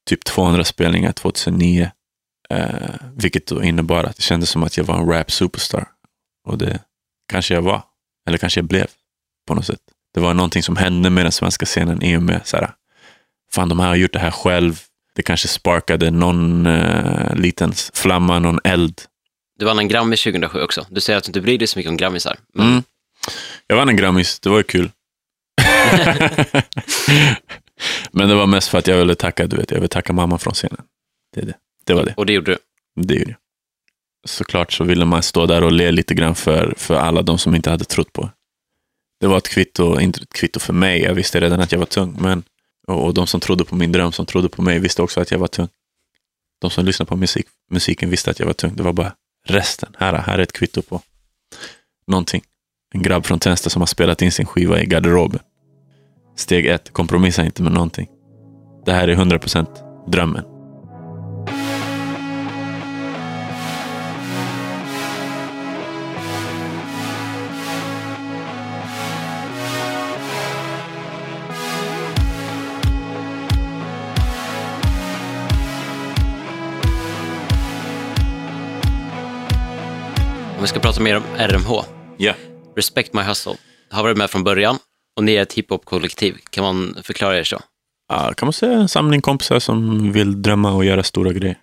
Typ 0.06 0.24
200 0.24 0.64
spelningar 0.64 1.12
2009. 1.12 1.90
Eh, 2.50 2.94
vilket 3.16 3.46
då 3.46 3.62
innebar 3.62 4.04
att 4.04 4.16
det 4.16 4.22
kändes 4.22 4.50
som 4.50 4.62
att 4.62 4.76
jag 4.76 4.84
var 4.84 4.98
en 4.98 5.08
rap 5.08 5.30
superstar. 5.30 5.88
Och 6.46 6.58
det 6.58 6.80
kanske 7.28 7.54
jag 7.54 7.62
var. 7.62 7.82
Eller 8.26 8.38
kanske 8.38 8.60
jag 8.60 8.66
blev 8.66 8.86
på 9.46 9.54
något 9.54 9.66
sätt. 9.66 9.80
Det 10.14 10.20
var 10.20 10.34
någonting 10.34 10.62
som 10.62 10.76
hände 10.76 11.10
med 11.10 11.24
den 11.24 11.32
svenska 11.32 11.66
scenen 11.66 12.02
i 12.02 12.16
och 12.16 12.22
med 12.22 12.40
så 12.44 12.56
här, 12.56 12.70
fan 13.52 13.68
de 13.68 13.80
här 13.80 13.88
har 13.88 13.96
gjort 13.96 14.12
det 14.12 14.18
här 14.18 14.30
själv. 14.30 14.80
Det 15.14 15.22
kanske 15.22 15.48
sparkade 15.48 16.10
någon 16.10 16.66
eh, 16.66 17.34
liten 17.34 17.72
flamma, 17.92 18.38
någon 18.38 18.60
eld 18.64 19.00
du 19.58 19.64
vann 19.64 19.78
en 19.78 19.88
Grammis 19.88 20.22
2007 20.22 20.60
också. 20.60 20.86
Du 20.90 21.00
säger 21.00 21.18
att 21.18 21.24
du 21.24 21.28
inte 21.28 21.40
bryr 21.40 21.58
dig 21.58 21.68
så 21.68 21.78
mycket 21.78 21.90
om 21.90 21.96
Grammisar. 21.96 22.36
Men 22.54 22.66
Mm. 22.66 22.82
Jag 23.66 23.76
vann 23.76 23.88
en 23.88 23.96
Grammis, 23.96 24.40
det 24.40 24.48
var 24.48 24.56
ju 24.56 24.62
kul. 24.62 24.90
Men 28.10 28.28
det 28.28 28.34
var 28.34 28.46
mest 28.46 28.68
för 28.68 28.78
att 28.78 28.86
jag 28.86 28.96
ville 28.96 29.14
tacka, 29.14 29.46
du 29.46 29.56
vet, 29.56 29.70
jag 29.70 29.78
ville 29.78 29.88
tacka 29.88 30.12
mamma 30.12 30.38
från 30.38 30.54
scenen. 30.54 30.80
Det, 31.34 31.40
är 31.40 31.46
det. 31.46 31.54
det 31.84 31.94
var 31.94 32.04
det. 32.04 32.14
Och 32.16 32.26
det 32.26 32.32
gjorde 32.32 32.52
du. 32.52 32.58
det 33.02 33.14
gjorde 33.14 33.30
jag. 33.30 33.38
Såklart 34.24 34.72
så 34.72 34.84
ville 34.84 35.04
man 35.04 35.22
stå 35.22 35.46
där 35.46 35.62
och 35.62 35.72
le 35.72 35.90
lite 35.90 36.14
grann 36.14 36.34
för, 36.34 36.74
för 36.76 36.94
alla 36.94 37.22
de 37.22 37.38
som 37.38 37.54
inte 37.54 37.70
hade 37.70 37.84
trott 37.84 38.12
på. 38.12 38.30
Det 39.20 39.26
var 39.26 39.38
ett 39.38 39.48
kvitto, 39.48 40.00
inte 40.00 40.20
ett 40.22 40.32
kvitto 40.32 40.60
för 40.60 40.72
mig, 40.72 41.02
jag 41.02 41.14
visste 41.14 41.40
redan 41.40 41.60
att 41.60 41.72
jag 41.72 41.78
var 41.78 41.86
tung. 41.86 42.16
Men, 42.20 42.42
och, 42.86 43.04
och 43.04 43.14
de 43.14 43.26
som 43.26 43.40
trodde 43.40 43.64
på 43.64 43.76
min 43.76 43.92
dröm, 43.92 44.12
som 44.12 44.26
trodde 44.26 44.48
på 44.48 44.62
mig, 44.62 44.78
visste 44.78 45.02
också 45.02 45.20
att 45.20 45.30
jag 45.30 45.38
var 45.38 45.46
tung. 45.46 45.68
De 46.60 46.70
som 46.70 46.84
lyssnade 46.84 47.08
på 47.08 47.16
musik, 47.16 47.46
musiken 47.70 48.10
visste 48.10 48.30
att 48.30 48.38
jag 48.38 48.46
var 48.46 48.52
tung. 48.52 48.76
Det 48.76 48.82
var 48.82 48.92
bara 48.92 49.12
resten. 49.46 49.96
Här, 49.98 50.14
här 50.14 50.38
är 50.38 50.42
ett 50.42 50.52
kvitto 50.52 50.82
på 50.82 51.00
någonting. 52.06 52.42
En 52.94 53.02
grabb 53.02 53.26
från 53.26 53.38
Tensta 53.38 53.70
som 53.70 53.82
har 53.82 53.86
spelat 53.86 54.22
in 54.22 54.32
sin 54.32 54.46
skiva 54.46 54.82
i 54.82 54.86
garderoben. 54.86 55.40
Steg 56.36 56.66
ett, 56.66 56.92
kompromissa 56.92 57.44
inte 57.44 57.62
med 57.62 57.72
någonting. 57.72 58.08
Det 58.84 58.92
här 58.92 59.08
är 59.08 59.16
100% 59.16 60.10
drömmen. 60.10 60.53
Vi 80.64 80.68
ska 80.68 80.80
prata 80.80 81.00
mer 81.00 81.16
om 81.16 81.22
RMH, 81.38 81.84
Ja. 82.16 82.34
Respect 82.76 83.12
My 83.12 83.22
Hustle, 83.22 83.56
har 83.90 84.02
varit 84.02 84.16
med 84.16 84.30
från 84.30 84.44
början 84.44 84.78
och 85.16 85.24
ni 85.24 85.34
är 85.34 85.42
ett 85.42 85.52
hiphop-kollektiv. 85.52 86.36
Kan 86.50 86.64
man 86.64 86.96
förklara 87.02 87.38
er 87.38 87.44
så? 87.44 87.60
Ja, 88.08 88.34
kan 88.34 88.46
man 88.46 88.52
säga 88.52 88.72
en 88.72 88.88
samling 88.88 89.20
kompisar 89.20 89.58
som 89.58 90.12
vill 90.12 90.42
drömma 90.42 90.72
och 90.72 90.84
göra 90.84 91.02
stora 91.02 91.32
grejer. 91.32 91.58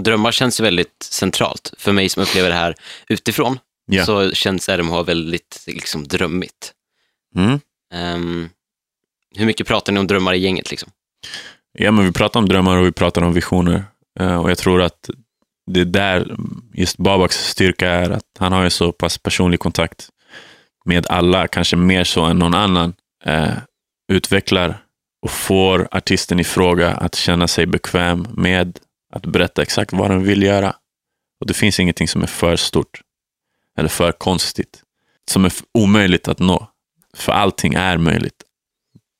Drömmar 0.00 0.32
känns 0.32 0.60
ju 0.60 0.64
väldigt 0.64 1.02
centralt. 1.02 1.74
För 1.78 1.92
mig 1.92 2.08
som 2.08 2.22
upplever 2.22 2.48
det 2.48 2.54
här 2.54 2.74
utifrån 3.08 3.58
Ja. 3.86 4.04
så 4.06 4.30
känns 4.32 4.68
RMH 4.68 5.02
väldigt 5.02 5.64
liksom, 5.66 6.08
drömmigt. 6.08 6.72
Mm. 7.36 7.60
Ehm, 7.94 8.48
hur 9.36 9.46
mycket 9.46 9.66
pratar 9.66 9.92
ni 9.92 10.00
om 10.00 10.06
drömmar 10.06 10.34
i 10.34 10.38
gänget? 10.38 10.70
Liksom? 10.70 10.90
Ja, 11.72 11.90
men 11.90 12.04
vi 12.04 12.12
pratar 12.12 12.40
om 12.40 12.48
drömmar 12.48 12.76
och 12.76 12.86
vi 12.86 12.92
pratar 12.92 13.22
om 13.22 13.32
visioner. 13.32 13.84
Eh, 14.20 14.36
och 14.42 14.50
jag 14.50 14.58
tror 14.58 14.82
att 14.82 15.10
det 15.66 15.80
är 15.80 15.84
där 15.84 16.36
just 16.74 16.96
Babaks 16.96 17.36
styrka 17.36 17.90
är 17.90 18.10
att 18.10 18.24
han 18.38 18.52
har 18.52 18.64
ju 18.64 18.70
så 18.70 18.92
pass 18.92 19.18
personlig 19.18 19.60
kontakt 19.60 20.08
med 20.84 21.06
alla, 21.06 21.48
kanske 21.48 21.76
mer 21.76 22.04
så 22.04 22.24
än 22.24 22.38
någon 22.38 22.54
annan. 22.54 22.94
Eh, 23.24 23.56
utvecklar 24.12 24.84
och 25.22 25.30
får 25.30 25.88
artisten 25.90 26.40
i 26.40 26.44
fråga 26.44 26.90
att 26.90 27.14
känna 27.14 27.48
sig 27.48 27.66
bekväm 27.66 28.26
med 28.32 28.78
att 29.12 29.26
berätta 29.26 29.62
exakt 29.62 29.92
vad 29.92 30.10
den 30.10 30.24
vill 30.24 30.42
göra. 30.42 30.76
Och 31.40 31.46
det 31.46 31.54
finns 31.54 31.80
ingenting 31.80 32.08
som 32.08 32.22
är 32.22 32.26
för 32.26 32.56
stort 32.56 33.00
eller 33.78 33.88
för 33.88 34.12
konstigt, 34.12 34.82
som 35.30 35.44
är 35.44 35.52
omöjligt 35.74 36.28
att 36.28 36.38
nå. 36.38 36.68
För 37.16 37.32
allting 37.32 37.74
är 37.74 37.98
möjligt. 37.98 38.42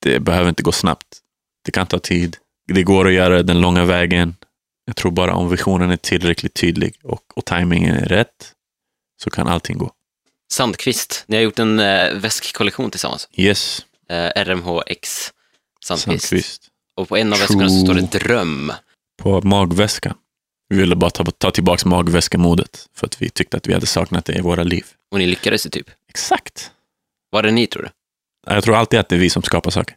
Det 0.01 0.19
behöver 0.19 0.49
inte 0.49 0.63
gå 0.63 0.71
snabbt. 0.71 1.21
Det 1.65 1.71
kan 1.71 1.87
ta 1.87 1.99
tid. 1.99 2.37
Det 2.67 2.83
går 2.83 3.07
att 3.07 3.13
göra 3.13 3.43
den 3.43 3.61
långa 3.61 3.85
vägen. 3.85 4.35
Jag 4.85 4.95
tror 4.95 5.11
bara 5.11 5.33
om 5.33 5.49
visionen 5.49 5.91
är 5.91 5.97
tillräckligt 5.97 6.53
tydlig 6.53 6.99
och, 7.03 7.37
och 7.37 7.45
tajmingen 7.45 7.95
är 7.95 8.05
rätt 8.05 8.53
så 9.23 9.29
kan 9.29 9.47
allting 9.47 9.77
gå. 9.77 9.91
Sandqvist, 10.53 11.23
ni 11.27 11.35
har 11.35 11.43
gjort 11.43 11.59
en 11.59 11.79
eh, 11.79 12.13
väskkollektion 12.13 12.91
tillsammans. 12.91 13.29
Yes, 13.33 13.85
Eh, 14.09 14.31
RMHX 14.35 15.33
Sandqvist. 15.85 16.27
Sandqvist. 16.27 16.67
Och 16.95 17.07
på 17.07 17.17
en 17.17 17.33
av 17.33 17.39
väskorna 17.39 17.69
så 17.69 17.85
står 17.85 17.93
det 17.93 18.11
dröm. 18.11 18.71
På 19.17 19.41
magväskan. 19.41 20.17
Vi 20.69 20.77
ville 20.77 20.95
bara 20.95 21.09
ta, 21.11 21.23
ta 21.23 21.51
tillbaka 21.51 21.89
magväskemodet 21.89 22.89
för 22.95 23.07
att 23.07 23.21
vi 23.21 23.29
tyckte 23.29 23.57
att 23.57 23.67
vi 23.67 23.73
hade 23.73 23.85
saknat 23.85 24.25
det 24.25 24.33
i 24.33 24.41
våra 24.41 24.63
liv. 24.63 24.85
Och 25.11 25.19
ni 25.19 25.27
lyckades 25.27 25.65
ju 25.65 25.69
typ. 25.69 25.89
Exakt. 26.09 26.71
Var 27.29 27.43
det 27.43 27.51
ni 27.51 27.67
tror 27.67 27.83
du? 27.83 27.89
Jag 28.53 28.63
tror 28.63 28.75
alltid 28.75 28.99
att 28.99 29.09
det 29.09 29.15
är 29.15 29.19
vi 29.19 29.29
som 29.29 29.43
skapar 29.43 29.71
saker. 29.71 29.95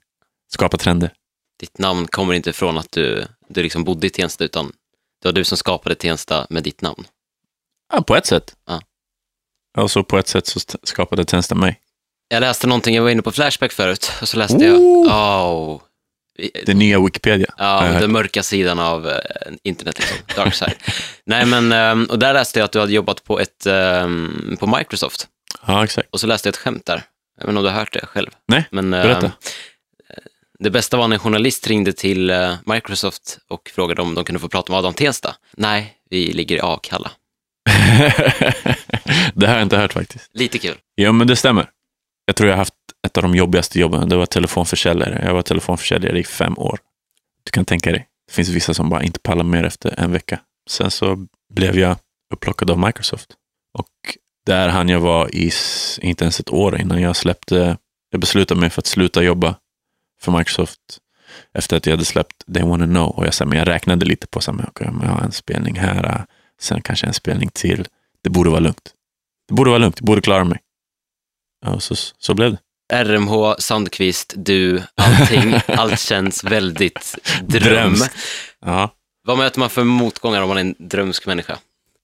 Skapar 0.52 0.78
trender. 0.78 1.12
Ditt 1.60 1.78
namn 1.78 2.06
kommer 2.06 2.34
inte 2.34 2.52
från 2.52 2.78
att 2.78 2.92
du, 2.92 3.26
du 3.48 3.62
liksom 3.62 3.84
bodde 3.84 4.06
i 4.06 4.10
Tensta, 4.10 4.44
utan 4.44 4.72
det 5.22 5.28
var 5.28 5.32
du 5.32 5.44
som 5.44 5.58
skapade 5.58 5.94
Tensta 5.94 6.46
med 6.50 6.62
ditt 6.62 6.80
namn. 6.82 7.04
Ja, 7.92 8.02
på 8.02 8.16
ett 8.16 8.26
sätt. 8.26 8.56
Ja. 8.66 8.80
Och 9.78 9.90
så 9.90 10.02
på 10.04 10.18
ett 10.18 10.28
sätt 10.28 10.46
så 10.46 10.60
skapade 10.82 11.24
Tensta 11.24 11.54
mig. 11.54 11.80
Jag 12.28 12.40
läste 12.40 12.66
någonting, 12.66 12.94
jag 12.94 13.02
var 13.02 13.10
inne 13.10 13.22
på 13.22 13.32
Flashback 13.32 13.72
förut, 13.72 14.12
och 14.22 14.28
så 14.28 14.36
läste 14.36 14.64
jag, 14.64 14.74
Ooh. 14.80 15.08
oh, 15.74 15.80
Det 16.66 16.74
nya 16.74 17.00
Wikipedia. 17.04 17.54
jag 17.58 17.94
ja, 17.94 18.00
den 18.00 18.12
mörka 18.12 18.42
sidan 18.42 18.78
av 18.78 19.08
eh, 19.08 19.18
internet, 19.62 19.98
liksom. 19.98 20.16
dark 20.36 20.54
side. 20.54 20.74
Nej, 21.24 21.46
men, 21.46 21.72
ehm, 21.72 22.04
och 22.10 22.18
där 22.18 22.34
läste 22.34 22.58
jag 22.58 22.64
att 22.64 22.72
du 22.72 22.80
hade 22.80 22.92
jobbat 22.92 23.24
på, 23.24 23.40
ett, 23.40 23.66
ehm, 23.66 24.56
på 24.60 24.66
Microsoft, 24.66 25.28
Ja, 25.66 25.84
exakt. 25.84 26.08
och 26.10 26.20
så 26.20 26.26
läste 26.26 26.48
jag 26.48 26.52
ett 26.52 26.56
skämt 26.60 26.86
där. 26.86 27.02
Jag 27.36 27.42
vet 27.44 27.48
inte 27.48 27.58
om 27.58 27.64
du 27.64 27.70
har 27.70 27.78
hört 27.78 27.92
det 27.92 28.06
själv. 28.06 28.30
Nej, 28.48 28.64
Men, 28.70 28.94
ehm, 28.94 29.02
berätta. 29.02 29.32
Det 30.64 30.70
bästa 30.70 30.96
var 30.96 31.08
när 31.08 31.16
en 31.16 31.20
journalist 31.20 31.66
ringde 31.66 31.92
till 31.92 32.30
eh, 32.30 32.54
Microsoft 32.66 33.38
och 33.48 33.70
frågade 33.74 34.02
om 34.02 34.14
de 34.14 34.24
kunde 34.24 34.38
få 34.38 34.48
prata 34.48 34.72
med 34.72 34.78
Adam 34.78 34.94
Tensta. 34.94 35.36
Nej, 35.56 35.94
vi 36.10 36.32
ligger 36.32 36.56
i 36.56 36.60
Akalla. 36.60 37.10
det 39.34 39.46
har 39.46 39.54
jag 39.54 39.62
inte 39.62 39.76
hört 39.76 39.92
faktiskt. 39.92 40.30
Lite 40.32 40.58
kul. 40.58 40.76
Jo, 40.96 41.12
men 41.12 41.26
det 41.26 41.36
stämmer. 41.36 41.70
Jag 42.24 42.36
tror 42.36 42.48
jag 42.48 42.56
har 42.56 42.58
haft 42.58 42.74
ett 43.06 43.16
av 43.16 43.22
de 43.22 43.34
jobbigaste 43.34 43.80
jobben. 43.80 44.08
Det 44.08 44.16
var 44.16 44.26
telefonförsäljare. 44.26 45.22
Jag 45.24 45.34
var 45.34 45.42
telefonförsäljare 45.42 46.18
i 46.18 46.24
fem 46.24 46.58
år. 46.58 46.78
Du 47.44 47.50
kan 47.50 47.64
tänka 47.64 47.92
dig. 47.92 48.06
Det 48.26 48.32
finns 48.32 48.48
vissa 48.48 48.74
som 48.74 48.88
bara 48.88 49.02
inte 49.02 49.20
pallar 49.20 49.44
mer 49.44 49.64
efter 49.64 50.00
en 50.00 50.12
vecka. 50.12 50.40
Sen 50.70 50.90
så 50.90 51.26
blev 51.54 51.78
jag 51.78 51.96
upplockad 52.34 52.70
av 52.70 52.78
Microsoft. 52.78 53.30
Och 53.78 53.88
där 54.46 54.68
hann 54.68 54.88
jag 54.88 55.00
vara 55.00 55.28
i 55.28 55.50
inte 56.00 56.24
ens 56.24 56.40
ett 56.40 56.50
år 56.50 56.80
innan 56.80 57.00
jag 57.00 57.16
släppte. 57.16 57.76
Jag 58.10 58.20
beslutade 58.20 58.60
mig 58.60 58.70
för 58.70 58.80
att 58.80 58.86
sluta 58.86 59.22
jobba 59.22 59.54
för 60.22 60.32
Microsoft 60.38 60.80
efter 61.54 61.76
att 61.76 61.86
jag 61.86 61.92
hade 61.92 62.04
släppt 62.04 62.44
They 62.54 62.62
Wanna 62.62 62.86
Know. 62.86 63.08
Och 63.10 63.26
jag, 63.26 63.34
sa, 63.34 63.44
men 63.44 63.58
jag 63.58 63.68
räknade 63.68 64.06
lite 64.06 64.26
på 64.26 64.40
så 64.40 64.50
här, 64.52 64.56
men, 64.80 64.94
men 64.96 65.06
jag 65.08 65.14
har 65.14 65.20
en 65.24 65.32
spelning 65.32 65.76
här, 65.78 66.04
äh, 66.04 66.20
sen 66.60 66.82
kanske 66.82 67.06
en 67.06 67.14
spelning 67.14 67.50
till. 67.54 67.86
Det 68.22 68.30
borde 68.30 68.50
vara 68.50 68.60
lugnt. 68.60 68.90
Det 69.48 69.54
borde 69.54 69.70
vara 69.70 69.78
lugnt. 69.78 69.96
Jag 70.00 70.06
borde 70.06 70.20
klara 70.20 70.44
mig. 70.44 70.58
Ja, 71.66 71.80
så, 71.80 71.94
så 72.18 72.34
blev 72.34 72.50
det. 72.50 72.58
RMH, 73.04 73.54
Sandqvist, 73.58 74.32
du, 74.36 74.82
allting. 74.94 75.54
allt 75.66 76.00
känns 76.00 76.44
väldigt 76.44 77.14
dröm. 77.42 77.94
Ja. 78.64 78.94
Vad 79.26 79.38
möter 79.38 79.60
man 79.60 79.70
för 79.70 79.84
motgångar 79.84 80.42
om 80.42 80.48
man 80.48 80.56
är 80.56 80.60
en 80.60 80.74
drömsk 80.78 81.26
människa? 81.26 81.58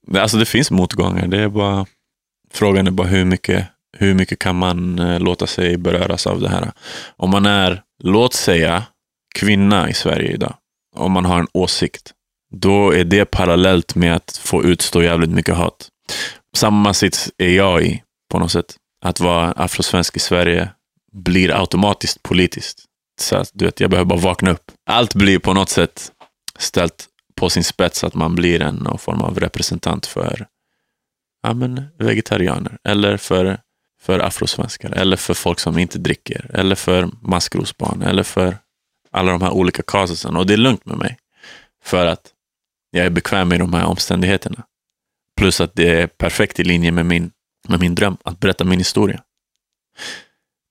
Det- 0.07 0.21
Alltså 0.21 0.37
det 0.37 0.45
finns 0.45 0.71
motgångar. 0.71 1.27
Det 1.27 1.39
är 1.41 1.47
bara, 1.49 1.85
frågan 2.53 2.87
är 2.87 2.91
bara 2.91 3.07
hur 3.07 3.25
mycket, 3.25 3.67
hur 3.97 4.13
mycket 4.13 4.39
kan 4.39 4.55
man 4.55 4.99
eh, 4.99 5.19
låta 5.19 5.47
sig 5.47 5.77
beröras 5.77 6.27
av 6.27 6.41
det 6.41 6.49
här. 6.49 6.71
Om 7.17 7.29
man 7.29 7.45
är, 7.45 7.81
låt 8.03 8.33
säga, 8.33 8.83
kvinna 9.35 9.89
i 9.89 9.93
Sverige 9.93 10.31
idag. 10.31 10.55
Om 10.95 11.11
man 11.11 11.25
har 11.25 11.39
en 11.39 11.47
åsikt. 11.53 12.11
Då 12.51 12.91
är 12.91 13.03
det 13.03 13.25
parallellt 13.25 13.95
med 13.95 14.15
att 14.15 14.37
få 14.37 14.63
utstå 14.63 15.03
jävligt 15.03 15.29
mycket 15.29 15.55
hat. 15.55 15.89
Samma 16.57 16.93
sits 16.93 17.31
är 17.37 17.49
jag 17.49 17.83
i 17.83 18.03
på 18.31 18.39
något 18.39 18.51
sätt. 18.51 18.75
Att 19.05 19.19
vara 19.19 19.51
afrosvensk 19.51 20.17
i 20.17 20.19
Sverige 20.19 20.69
blir 21.11 21.59
automatiskt 21.59 22.23
politiskt. 22.23 22.83
Så 23.21 23.35
att, 23.35 23.49
du 23.53 23.65
vet, 23.65 23.79
jag 23.79 23.89
behöver 23.89 24.09
bara 24.09 24.19
vakna 24.19 24.51
upp. 24.51 24.71
Allt 24.89 25.15
blir 25.15 25.39
på 25.39 25.53
något 25.53 25.69
sätt 25.69 26.11
ställt 26.59 27.07
på 27.35 27.49
sin 27.49 27.63
spets 27.63 28.03
att 28.03 28.13
man 28.13 28.35
blir 28.35 28.61
en 28.61 28.75
någon 28.75 28.97
form 28.97 29.21
av 29.21 29.39
representant 29.39 30.05
för 30.05 30.47
ja, 31.43 31.53
men, 31.53 31.85
vegetarianer 31.99 32.77
eller 32.83 33.17
för, 33.17 33.57
för 34.05 34.19
afrosvenskar 34.19 34.91
eller 34.91 35.17
för 35.17 35.33
folk 35.33 35.59
som 35.59 35.77
inte 35.77 35.99
dricker 35.99 36.51
eller 36.53 36.75
för 36.75 37.09
maskrosbarn 37.21 38.01
eller 38.01 38.23
för 38.23 38.57
alla 39.11 39.31
de 39.31 39.41
här 39.41 39.51
olika 39.51 39.83
casusen. 39.83 40.35
Och 40.35 40.45
det 40.45 40.53
är 40.53 40.57
lugnt 40.57 40.85
med 40.85 40.97
mig 40.97 41.17
för 41.83 42.05
att 42.05 42.31
jag 42.91 43.05
är 43.05 43.09
bekväm 43.09 43.53
i 43.53 43.57
de 43.57 43.73
här 43.73 43.85
omständigheterna. 43.85 44.63
Plus 45.37 45.61
att 45.61 45.75
det 45.75 46.01
är 46.01 46.07
perfekt 46.07 46.59
i 46.59 46.63
linje 46.63 46.91
med 46.91 47.05
min, 47.05 47.31
med 47.67 47.79
min 47.79 47.95
dröm 47.95 48.17
att 48.23 48.39
berätta 48.39 48.63
min 48.63 48.79
historia. 48.79 49.21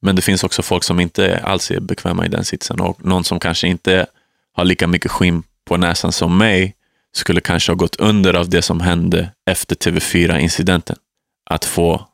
Men 0.03 0.17
det 0.17 0.23
finns 0.23 0.45
också 0.45 0.63
folk 0.63 0.85
som 0.85 1.01
inte 1.01 1.41
alls 1.45 1.71
är 1.71 1.81
bekväma 1.81 2.27
i 2.27 2.29
den 2.29 2.45
sitsen 2.45 2.81
och 2.81 3.05
någon 3.05 3.25
som 3.25 3.41
kanske 3.41 3.69
inte 3.69 4.07
har 4.53 4.65
lika 4.65 4.87
mycket 4.87 5.11
skinn 5.11 5.43
på 5.65 5.77
näsan 5.77 6.13
som 6.13 6.39
mig 6.39 6.75
skulle 7.13 7.41
kanske 7.41 7.73
ha 7.73 7.77
gått 7.77 7.97
under 7.97 8.35
av 8.35 8.49
det 8.49 8.63
som 8.63 8.81
hände 8.81 9.31
efter 9.51 9.77
TV4-incidenten. 9.77 10.97
Att 11.51 11.65
få 11.65 12.09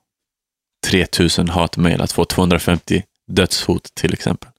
3000 0.86 1.48
hatmejl, 1.48 2.00
att 2.00 2.12
få 2.12 2.24
250 2.24 3.02
dödshot 3.26 3.94
till 3.94 4.12
exempel. 4.12 4.50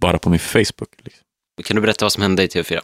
Bara 0.00 0.18
på 0.18 0.30
min 0.30 0.38
Facebook. 0.38 0.94
Liksom. 0.98 1.24
Kan 1.64 1.74
du 1.74 1.80
berätta 1.80 2.04
vad 2.04 2.12
som 2.12 2.22
hände 2.22 2.42
i 2.42 2.46
TV4? 2.46 2.80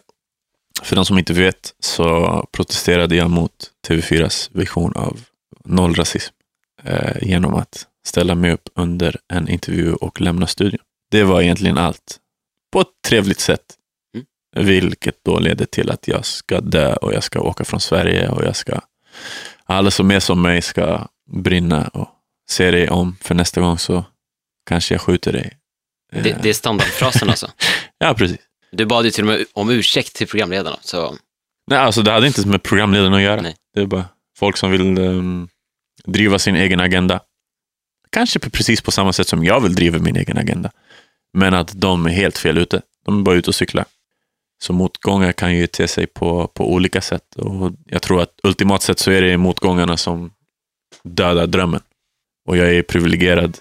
För 0.83 0.97
de 0.97 1.05
som 1.05 1.19
inte 1.19 1.33
vet 1.33 1.75
så 1.81 2.47
protesterade 2.53 3.17
jag 3.17 3.31
mot 3.31 3.71
TV4s 3.89 4.51
vision 4.53 4.93
av 4.97 5.21
noll 5.65 5.95
rasism 5.95 6.35
eh, 6.83 7.17
genom 7.23 7.55
att 7.55 7.87
ställa 8.07 8.35
mig 8.35 8.53
upp 8.53 8.69
under 8.75 9.17
en 9.29 9.49
intervju 9.49 9.95
och 9.95 10.21
lämna 10.21 10.47
studion. 10.47 10.81
Det 11.11 11.25
var 11.25 11.43
egentligen 11.43 11.79
allt. 11.79 12.19
På 12.73 12.81
ett 12.81 13.03
trevligt 13.09 13.41
sätt. 13.41 13.75
Vilket 14.57 15.25
då 15.25 15.39
leder 15.39 15.65
till 15.65 15.91
att 15.91 16.09
jag 16.09 16.25
ska 16.25 16.61
dö 16.61 16.95
och 16.95 17.15
jag 17.15 17.23
ska 17.23 17.41
åka 17.41 17.65
från 17.65 17.81
Sverige 17.81 18.29
och 18.29 18.45
jag 18.45 18.57
ska, 18.57 18.81
alla 19.65 19.91
som 19.91 20.11
är 20.11 20.21
som 20.21 20.43
mig 20.43 20.63
ska 20.63 21.09
brinna 21.31 21.89
och 21.89 22.09
se 22.51 22.71
dig 22.71 22.91
om 22.91 23.17
för 23.21 23.35
nästa 23.35 23.61
gång 23.61 23.79
så 23.79 24.05
kanske 24.69 24.95
jag 24.95 25.01
skjuter 25.01 25.33
dig. 25.33 25.59
Det, 26.13 26.43
det 26.43 26.49
är 26.49 26.53
standardfrasen 26.53 27.31
alltså. 27.31 27.51
Ja, 27.99 28.15
precis. 28.15 28.39
Du 28.73 28.87
bad 28.87 29.05
ju 29.05 29.11
till 29.11 29.25
och 29.25 29.29
med 29.29 29.45
om 29.53 29.71
ursäkt 29.71 30.17
till 30.17 30.27
programledarna, 30.27 30.77
så 30.83 31.17
Nej, 31.67 31.79
alltså 31.79 32.03
det 32.03 32.13
hade 32.13 32.27
inte 32.27 32.49
med 32.49 32.63
programledaren 32.63 33.15
att 33.15 33.23
göra. 33.23 33.43
Nej. 33.43 33.57
Det 33.75 33.81
är 33.81 33.87
bara 33.87 34.05
folk 34.39 34.57
som 34.57 34.71
vill 34.71 34.99
ehm, 34.99 35.49
driva 36.05 36.39
sin 36.39 36.57
egen 36.57 36.81
agenda. 36.81 37.21
Kanske 38.11 38.39
precis 38.39 38.81
på 38.81 38.91
samma 38.91 39.13
sätt 39.13 39.29
som 39.29 39.45
jag 39.45 39.61
vill 39.61 39.75
driva 39.75 39.99
min 39.99 40.17
egen 40.17 40.39
agenda. 40.39 40.71
Men 41.33 41.55
att 41.55 41.73
de 41.81 42.07
är 42.07 42.11
helt 42.11 42.39
fel 42.39 42.59
ute. 42.59 42.83
De 43.05 43.19
är 43.19 43.23
bara 43.23 43.35
ute 43.35 43.51
och 43.51 43.55
cyklar. 43.55 43.85
Så 44.63 44.73
motgångar 44.73 45.33
kan 45.33 45.57
ju 45.57 45.67
te 45.67 45.89
sig 45.89 46.07
på, 46.07 46.47
på 46.47 46.73
olika 46.73 47.01
sätt. 47.01 47.35
Och 47.37 47.73
jag 47.87 48.03
tror 48.03 48.23
att 48.23 48.41
ultimat 48.43 48.83
sett 48.83 48.99
så 48.99 49.11
är 49.11 49.23
det 49.23 49.37
motgångarna 49.37 49.97
som 49.97 50.33
dödar 51.05 51.47
drömmen. 51.47 51.81
Och 52.47 52.57
jag 52.57 52.75
är 52.75 52.83
privilegierad 52.83 53.59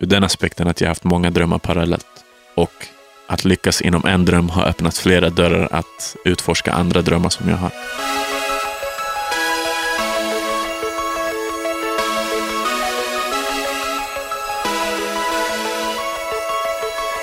ur 0.00 0.06
den 0.06 0.24
aspekten 0.24 0.68
att 0.68 0.80
jag 0.80 0.88
haft 0.88 1.04
många 1.04 1.30
drömmar 1.30 1.58
parallellt. 1.58 2.06
Och 2.54 2.86
att 3.26 3.44
lyckas 3.44 3.80
inom 3.82 4.06
en 4.06 4.24
dröm 4.24 4.48
har 4.48 4.66
öppnat 4.66 4.98
flera 4.98 5.30
dörrar 5.30 5.68
att 5.70 6.16
utforska 6.24 6.72
andra 6.72 7.02
drömmar 7.02 7.28
som 7.28 7.48
jag 7.48 7.56
har. 7.56 7.70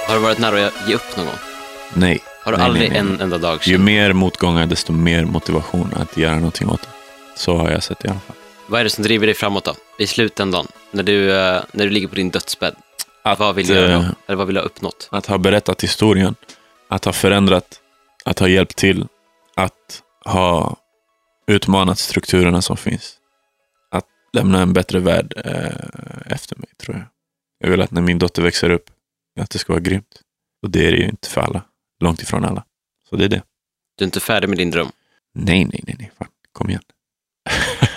Har 0.08 0.16
du 0.16 0.22
varit 0.22 0.40
nära 0.40 0.68
att 0.68 0.74
ge 0.88 0.96
upp 0.96 1.18
någon 1.18 1.26
gång? 1.26 1.36
Nej. 1.94 2.20
Har 2.44 2.52
du 2.52 2.58
nej, 2.58 2.66
aldrig 2.66 2.92
nej, 2.92 3.02
nej. 3.02 3.12
en 3.14 3.22
enda 3.22 3.38
dag 3.38 3.60
Ju 3.64 3.74
känt? 3.74 3.84
mer 3.84 4.14
motgångar, 4.14 4.66
desto 4.66 4.94
mer 4.94 5.26
motivation 5.26 5.94
att 5.96 6.18
göra 6.18 6.36
någonting 6.36 6.70
åt 6.70 6.82
det. 6.82 6.88
Så 7.36 7.58
har 7.58 7.70
jag 7.70 7.84
sett 7.84 8.00
det 8.00 8.08
i 8.08 8.12
alla 8.12 8.20
fall. 8.20 8.36
Vad 8.70 8.80
är 8.80 8.84
det 8.84 8.90
som 8.90 9.04
driver 9.04 9.26
dig 9.26 9.36
framåt 9.36 9.66
då? 9.66 9.76
I 9.98 10.08
slutändan, 10.08 10.68
när 10.92 11.04
du, 11.04 11.32
eh, 11.32 11.64
när 11.72 11.86
du 11.86 11.92
ligger 11.92 12.08
på 12.08 12.16
din 12.16 12.30
dödsbädd. 12.30 12.76
Att, 13.24 13.40
vad 13.40 13.56
vill 13.56 13.68
du 13.68 13.74
göra 13.74 13.94
eh? 13.94 14.10
Eller 14.28 14.36
vad 14.36 14.48
vill 14.48 14.54
du 14.54 14.60
ha 14.62 14.66
uppnått? 14.66 15.10
Att 15.12 15.26
ha 15.26 15.38
berättat 15.38 15.84
historien, 15.84 16.36
att 16.88 17.06
ha 17.06 17.14
förändrat, 17.14 17.82
att 18.26 18.40
ha 18.40 18.48
hjälpt 18.48 18.76
till, 18.76 19.08
att 19.56 20.04
ha 20.26 20.78
utmanat 21.48 22.00
strukturerna 22.00 22.62
som 22.62 22.78
finns. 22.78 23.18
Att 23.92 24.06
lämna 24.34 24.62
en 24.62 24.74
bättre 24.74 25.00
värld 25.00 25.34
eh, 25.46 26.34
efter 26.34 26.56
mig, 26.56 26.70
tror 26.84 26.98
jag. 26.98 27.06
Jag 27.60 27.70
vill 27.72 27.82
att 27.82 27.92
när 27.92 28.02
min 28.02 28.20
dotter 28.20 28.42
växer 28.42 28.70
upp, 28.70 28.90
att 29.40 29.50
det 29.50 29.60
ska 29.60 29.74
vara 29.74 29.82
grymt. 29.82 30.22
Och 30.64 30.70
det 30.70 30.88
är 30.88 30.92
det 30.92 30.98
ju 30.98 31.06
inte 31.10 31.30
för 31.30 31.42
alla. 31.42 31.62
Långt 32.00 32.22
ifrån 32.22 32.46
alla. 32.46 32.64
Så 33.10 33.16
det 33.16 33.26
är 33.26 33.30
det. 33.30 33.42
Du 33.98 34.04
är 34.04 34.08
inte 34.08 34.20
färdig 34.20 34.50
med 34.50 34.58
din 34.58 34.72
dröm. 34.72 34.92
Nej, 35.34 35.66
nej, 35.66 35.84
nej, 35.88 35.96
nej. 36.00 36.12
Fan. 36.18 36.28
Kom 36.54 36.70
igen. 36.70 36.82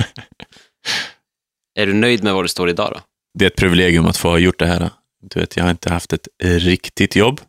Är 1.75 1.87
du 1.87 1.93
nöjd 1.93 2.25
med 2.25 2.35
var 2.35 2.43
du 2.43 2.49
står 2.49 2.69
idag 2.71 2.93
då? 2.95 3.01
det 3.39 3.45
är 3.45 3.47
ett 3.51 3.57
privilegium 3.57 4.07
att 4.07 4.17
få 4.17 4.29
ha 4.29 4.39
gjort 4.39 4.59
det 4.59 4.67
här. 4.67 4.91
Du 5.23 5.41
vet, 5.41 5.57
jag 5.57 5.65
har 5.65 5.71
inte 5.71 5.91
haft 5.93 6.13
ett 6.13 6.29
riktigt 6.43 7.17
jobb 7.17 7.41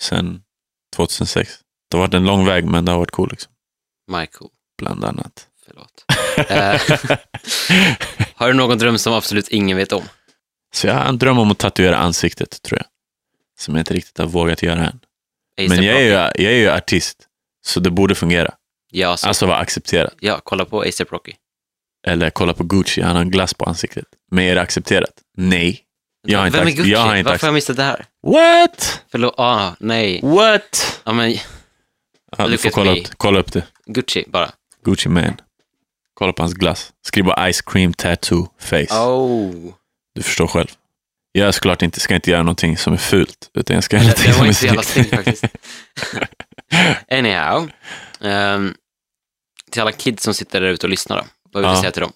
sedan 0.00 0.42
2006. 0.96 1.58
Det 1.90 1.96
har 1.96 2.02
varit 2.04 2.14
en 2.14 2.24
lång 2.24 2.44
väg, 2.46 2.64
men 2.64 2.84
det 2.84 2.92
har 2.92 2.98
varit 2.98 3.10
cool, 3.10 3.28
liksom. 3.30 3.52
Michael, 4.10 4.50
bland 4.78 5.04
annat. 5.04 5.48
förlåt. 5.66 6.04
Eh, 6.50 6.80
har 8.34 8.48
du 8.48 8.54
någon 8.54 8.78
dröm 8.78 8.98
som 8.98 9.12
absolut 9.12 9.48
ingen 9.48 9.76
vet 9.76 9.92
om? 9.92 10.02
Så 10.74 10.86
jag 10.86 10.94
har 10.94 11.04
en 11.04 11.18
dröm 11.18 11.38
om 11.38 11.50
att 11.50 11.58
tatuera 11.58 11.96
ansiktet, 11.96 12.62
tror 12.62 12.78
jag. 12.78 12.86
Som 13.58 13.74
jag 13.74 13.80
inte 13.80 13.94
riktigt 13.94 14.18
har 14.18 14.26
vågat 14.26 14.62
göra 14.62 14.86
än. 14.86 15.00
Men 15.68 15.82
jag 15.82 15.96
är, 16.02 16.04
ju, 16.04 16.44
jag 16.44 16.52
är 16.52 16.58
ju 16.58 16.70
artist, 16.70 17.26
så 17.66 17.80
det 17.80 17.90
borde 17.90 18.14
fungera. 18.14 18.54
Ja, 18.90 19.16
så, 19.16 19.28
Alltså 19.28 19.46
vara 19.46 19.58
accepterat. 19.58 20.14
ja, 20.20 20.40
kolla 20.44 20.64
på 20.64 20.82
ASAP 20.82 21.12
Rocky. 21.12 21.32
Eller 22.06 22.30
kolla 22.30 22.54
på 22.54 22.64
Gucci, 22.64 23.00
han 23.02 23.14
har 23.16 23.22
en 23.22 23.30
glass 23.30 23.54
på 23.54 23.64
ansiktet. 23.64 24.04
Men 24.30 24.44
är 24.44 24.54
det 24.54 24.60
accepterat? 24.60 25.10
Nej. 25.36 25.80
Jag 26.26 26.38
har 26.38 26.46
inte, 26.46 26.58
Vem 26.58 26.68
är 26.68 26.72
Gucci? 26.72 26.90
jag 26.90 26.98
har 27.00 27.16
inte 27.16 27.30
Varför 27.30 27.46
har 27.46 27.48
jag 27.48 27.54
missat 27.54 27.76
det 27.76 27.82
här? 27.82 28.04
What? 28.26 29.02
Förlåt, 29.10 29.34
ah, 29.36 29.70
nej. 29.80 30.20
What? 30.22 31.00
Ja, 31.04 31.12
men 31.12 31.36
Ja, 32.38 32.48
du 32.48 32.58
får 32.58 32.70
kolla 32.70 32.92
upp, 32.92 33.06
kolla 33.16 33.38
upp 33.40 33.52
det. 33.52 33.64
Gucci 33.86 34.24
bara. 34.28 34.50
Gucci 34.84 35.08
man. 35.08 35.40
Kolla 36.14 36.32
på 36.32 36.42
hans 36.42 36.54
glass. 36.54 36.92
Skriv 37.06 37.24
bara 37.24 37.52
ice 37.52 37.60
cream 37.60 37.92
tattoo 37.94 38.48
face. 38.58 38.86
Oh. 39.06 39.72
Du 40.14 40.22
förstår 40.22 40.46
själv. 40.46 40.68
Jag 41.32 41.54
såklart 41.54 41.82
inte, 41.82 42.00
ska 42.00 42.14
inte 42.14 42.30
göra 42.30 42.42
någonting 42.42 42.76
som 42.78 42.92
är 42.92 42.96
fult, 42.96 43.50
utan 43.54 43.74
jag 43.74 43.84
ska 43.84 43.96
göra 43.96 44.14
Det, 44.14 44.26
någonting 44.26 44.32
det 44.32 44.38
var 44.38 44.52
som 44.52 44.66
är 44.66 44.76
inte 44.76 44.92
så 44.92 44.98
jävla 44.98 45.10
snyggt. 45.10 45.14
faktiskt. 45.14 45.44
Anyhow. 47.10 47.70
ehm, 48.20 48.74
till 49.70 49.82
alla 49.82 49.92
kids 49.92 50.22
som 50.22 50.34
sitter 50.34 50.60
där 50.60 50.68
ute 50.68 50.86
och 50.86 50.90
lyssnar 50.90 51.16
då. 51.16 51.24
Vad 51.52 51.62
vill 51.62 51.68
du 51.70 51.76
Ja. 51.76 51.80
säga 51.80 51.90
till 51.92 52.02
dem? 52.02 52.12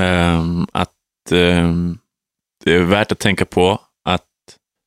Ehm, 0.00 0.66
att 0.72 0.92
ehm, 1.32 1.98
det 2.64 2.74
är 2.74 2.80
värt 2.80 3.12
att 3.12 3.18
tänka 3.18 3.44
på 3.44 3.80
att 4.04 4.22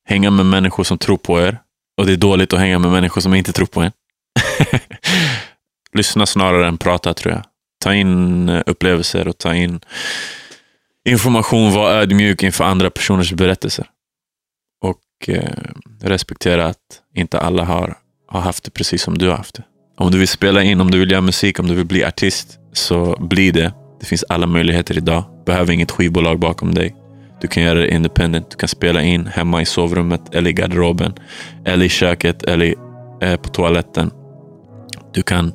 hänga 0.08 0.30
med 0.30 0.46
människor 0.46 0.84
som 0.84 0.98
tror 0.98 1.16
på 1.16 1.40
er. 1.40 1.58
Och 2.00 2.06
det 2.06 2.12
är 2.12 2.16
dåligt 2.16 2.52
att 2.52 2.58
hänga 2.58 2.78
med 2.78 2.90
människor 2.90 3.20
som 3.20 3.34
inte 3.34 3.52
tror 3.52 3.66
på 3.66 3.80
en. 3.80 3.92
Lyssna 5.92 6.26
snarare 6.26 6.68
än 6.68 6.78
prata, 6.78 7.14
tror 7.14 7.34
jag. 7.34 7.42
Ta 7.84 7.94
in 7.94 8.48
eh, 8.48 8.62
upplevelser 8.66 9.28
och 9.28 9.38
ta 9.38 9.54
in 9.54 9.80
information. 11.08 11.72
Var 11.72 11.90
ödmjuk 11.92 12.42
inför 12.42 12.64
andra 12.64 12.90
personers 12.90 13.32
berättelser. 13.32 13.86
Och 14.84 15.28
eh, 15.28 15.50
respektera 16.02 16.66
att 16.66 16.76
inte 17.14 17.40
alla 17.40 17.64
har, 17.64 17.98
har 18.28 18.40
haft 18.40 18.64
det 18.64 18.70
precis 18.70 19.02
som 19.02 19.18
du 19.18 19.28
har 19.28 19.36
haft 19.36 19.54
det. 19.54 19.62
Om 19.96 20.10
du 20.10 20.18
vill 20.18 20.28
spela 20.28 20.62
in, 20.62 20.80
om 20.80 20.90
du 20.90 20.98
vill 20.98 21.10
göra 21.10 21.20
musik, 21.20 21.58
om 21.58 21.66
du 21.66 21.74
vill 21.74 21.86
bli 21.86 22.04
artist, 22.04 22.58
så 22.72 23.16
bli 23.20 23.50
det. 23.50 23.72
Det 24.00 24.06
finns 24.06 24.24
alla 24.28 24.46
möjligheter 24.46 24.96
idag. 24.96 25.24
Behöver 25.46 25.72
inget 25.72 25.90
skivbolag 25.90 26.38
bakom 26.38 26.74
dig. 26.74 26.94
Du 27.40 27.48
kan 27.48 27.62
göra 27.62 27.78
det 27.78 27.90
independent. 27.90 28.50
Du 28.50 28.56
kan 28.56 28.68
spela 28.68 29.02
in 29.02 29.26
hemma 29.26 29.62
i 29.62 29.64
sovrummet, 29.64 30.34
eller 30.34 30.50
i 30.50 30.52
garderoben, 30.52 31.12
eller 31.64 31.84
i 31.84 31.88
köket, 31.88 32.42
eller 32.42 32.74
eh, 33.22 33.36
på 33.36 33.48
toaletten. 33.48 34.10
Du 35.12 35.22
kan 35.22 35.52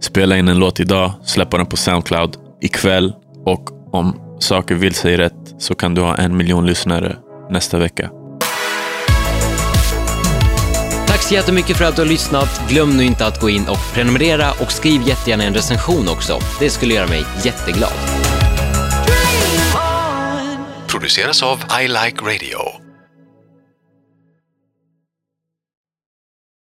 spela 0.00 0.36
in 0.36 0.48
en 0.48 0.58
låt 0.58 0.80
idag, 0.80 1.12
släppa 1.24 1.56
den 1.56 1.66
på 1.66 1.76
Soundcloud 1.76 2.36
ikväll 2.60 3.12
och 3.44 3.94
om 3.94 4.20
saker 4.40 4.74
vill 4.74 4.94
sig 4.94 5.16
rätt 5.16 5.54
så 5.58 5.74
kan 5.74 5.94
du 5.94 6.02
ha 6.02 6.16
en 6.16 6.36
miljon 6.36 6.66
lyssnare 6.66 7.16
nästa 7.50 7.78
vecka. 7.78 8.10
Tack 11.24 11.28
så 11.28 11.34
jättemycket 11.34 11.76
för 11.76 11.84
att 11.84 11.96
du 11.96 12.02
har 12.02 12.08
lyssnat. 12.08 12.68
Glöm 12.68 12.96
nu 12.96 13.04
inte 13.04 13.26
att 13.26 13.40
gå 13.40 13.50
in 13.50 13.68
och 13.68 13.94
prenumerera 13.94 14.52
och 14.60 14.72
skriv 14.72 15.08
jättegärna 15.08 15.44
en 15.44 15.54
recension 15.54 16.08
också. 16.08 16.40
Det 16.60 16.70
skulle 16.70 16.94
göra 16.94 17.06
mig 17.06 17.24
jätteglad. 17.44 17.92
Produceras 20.86 21.42
av 21.42 21.64
I 21.82 21.88
Like 21.88 22.24
Radio. 22.24 22.83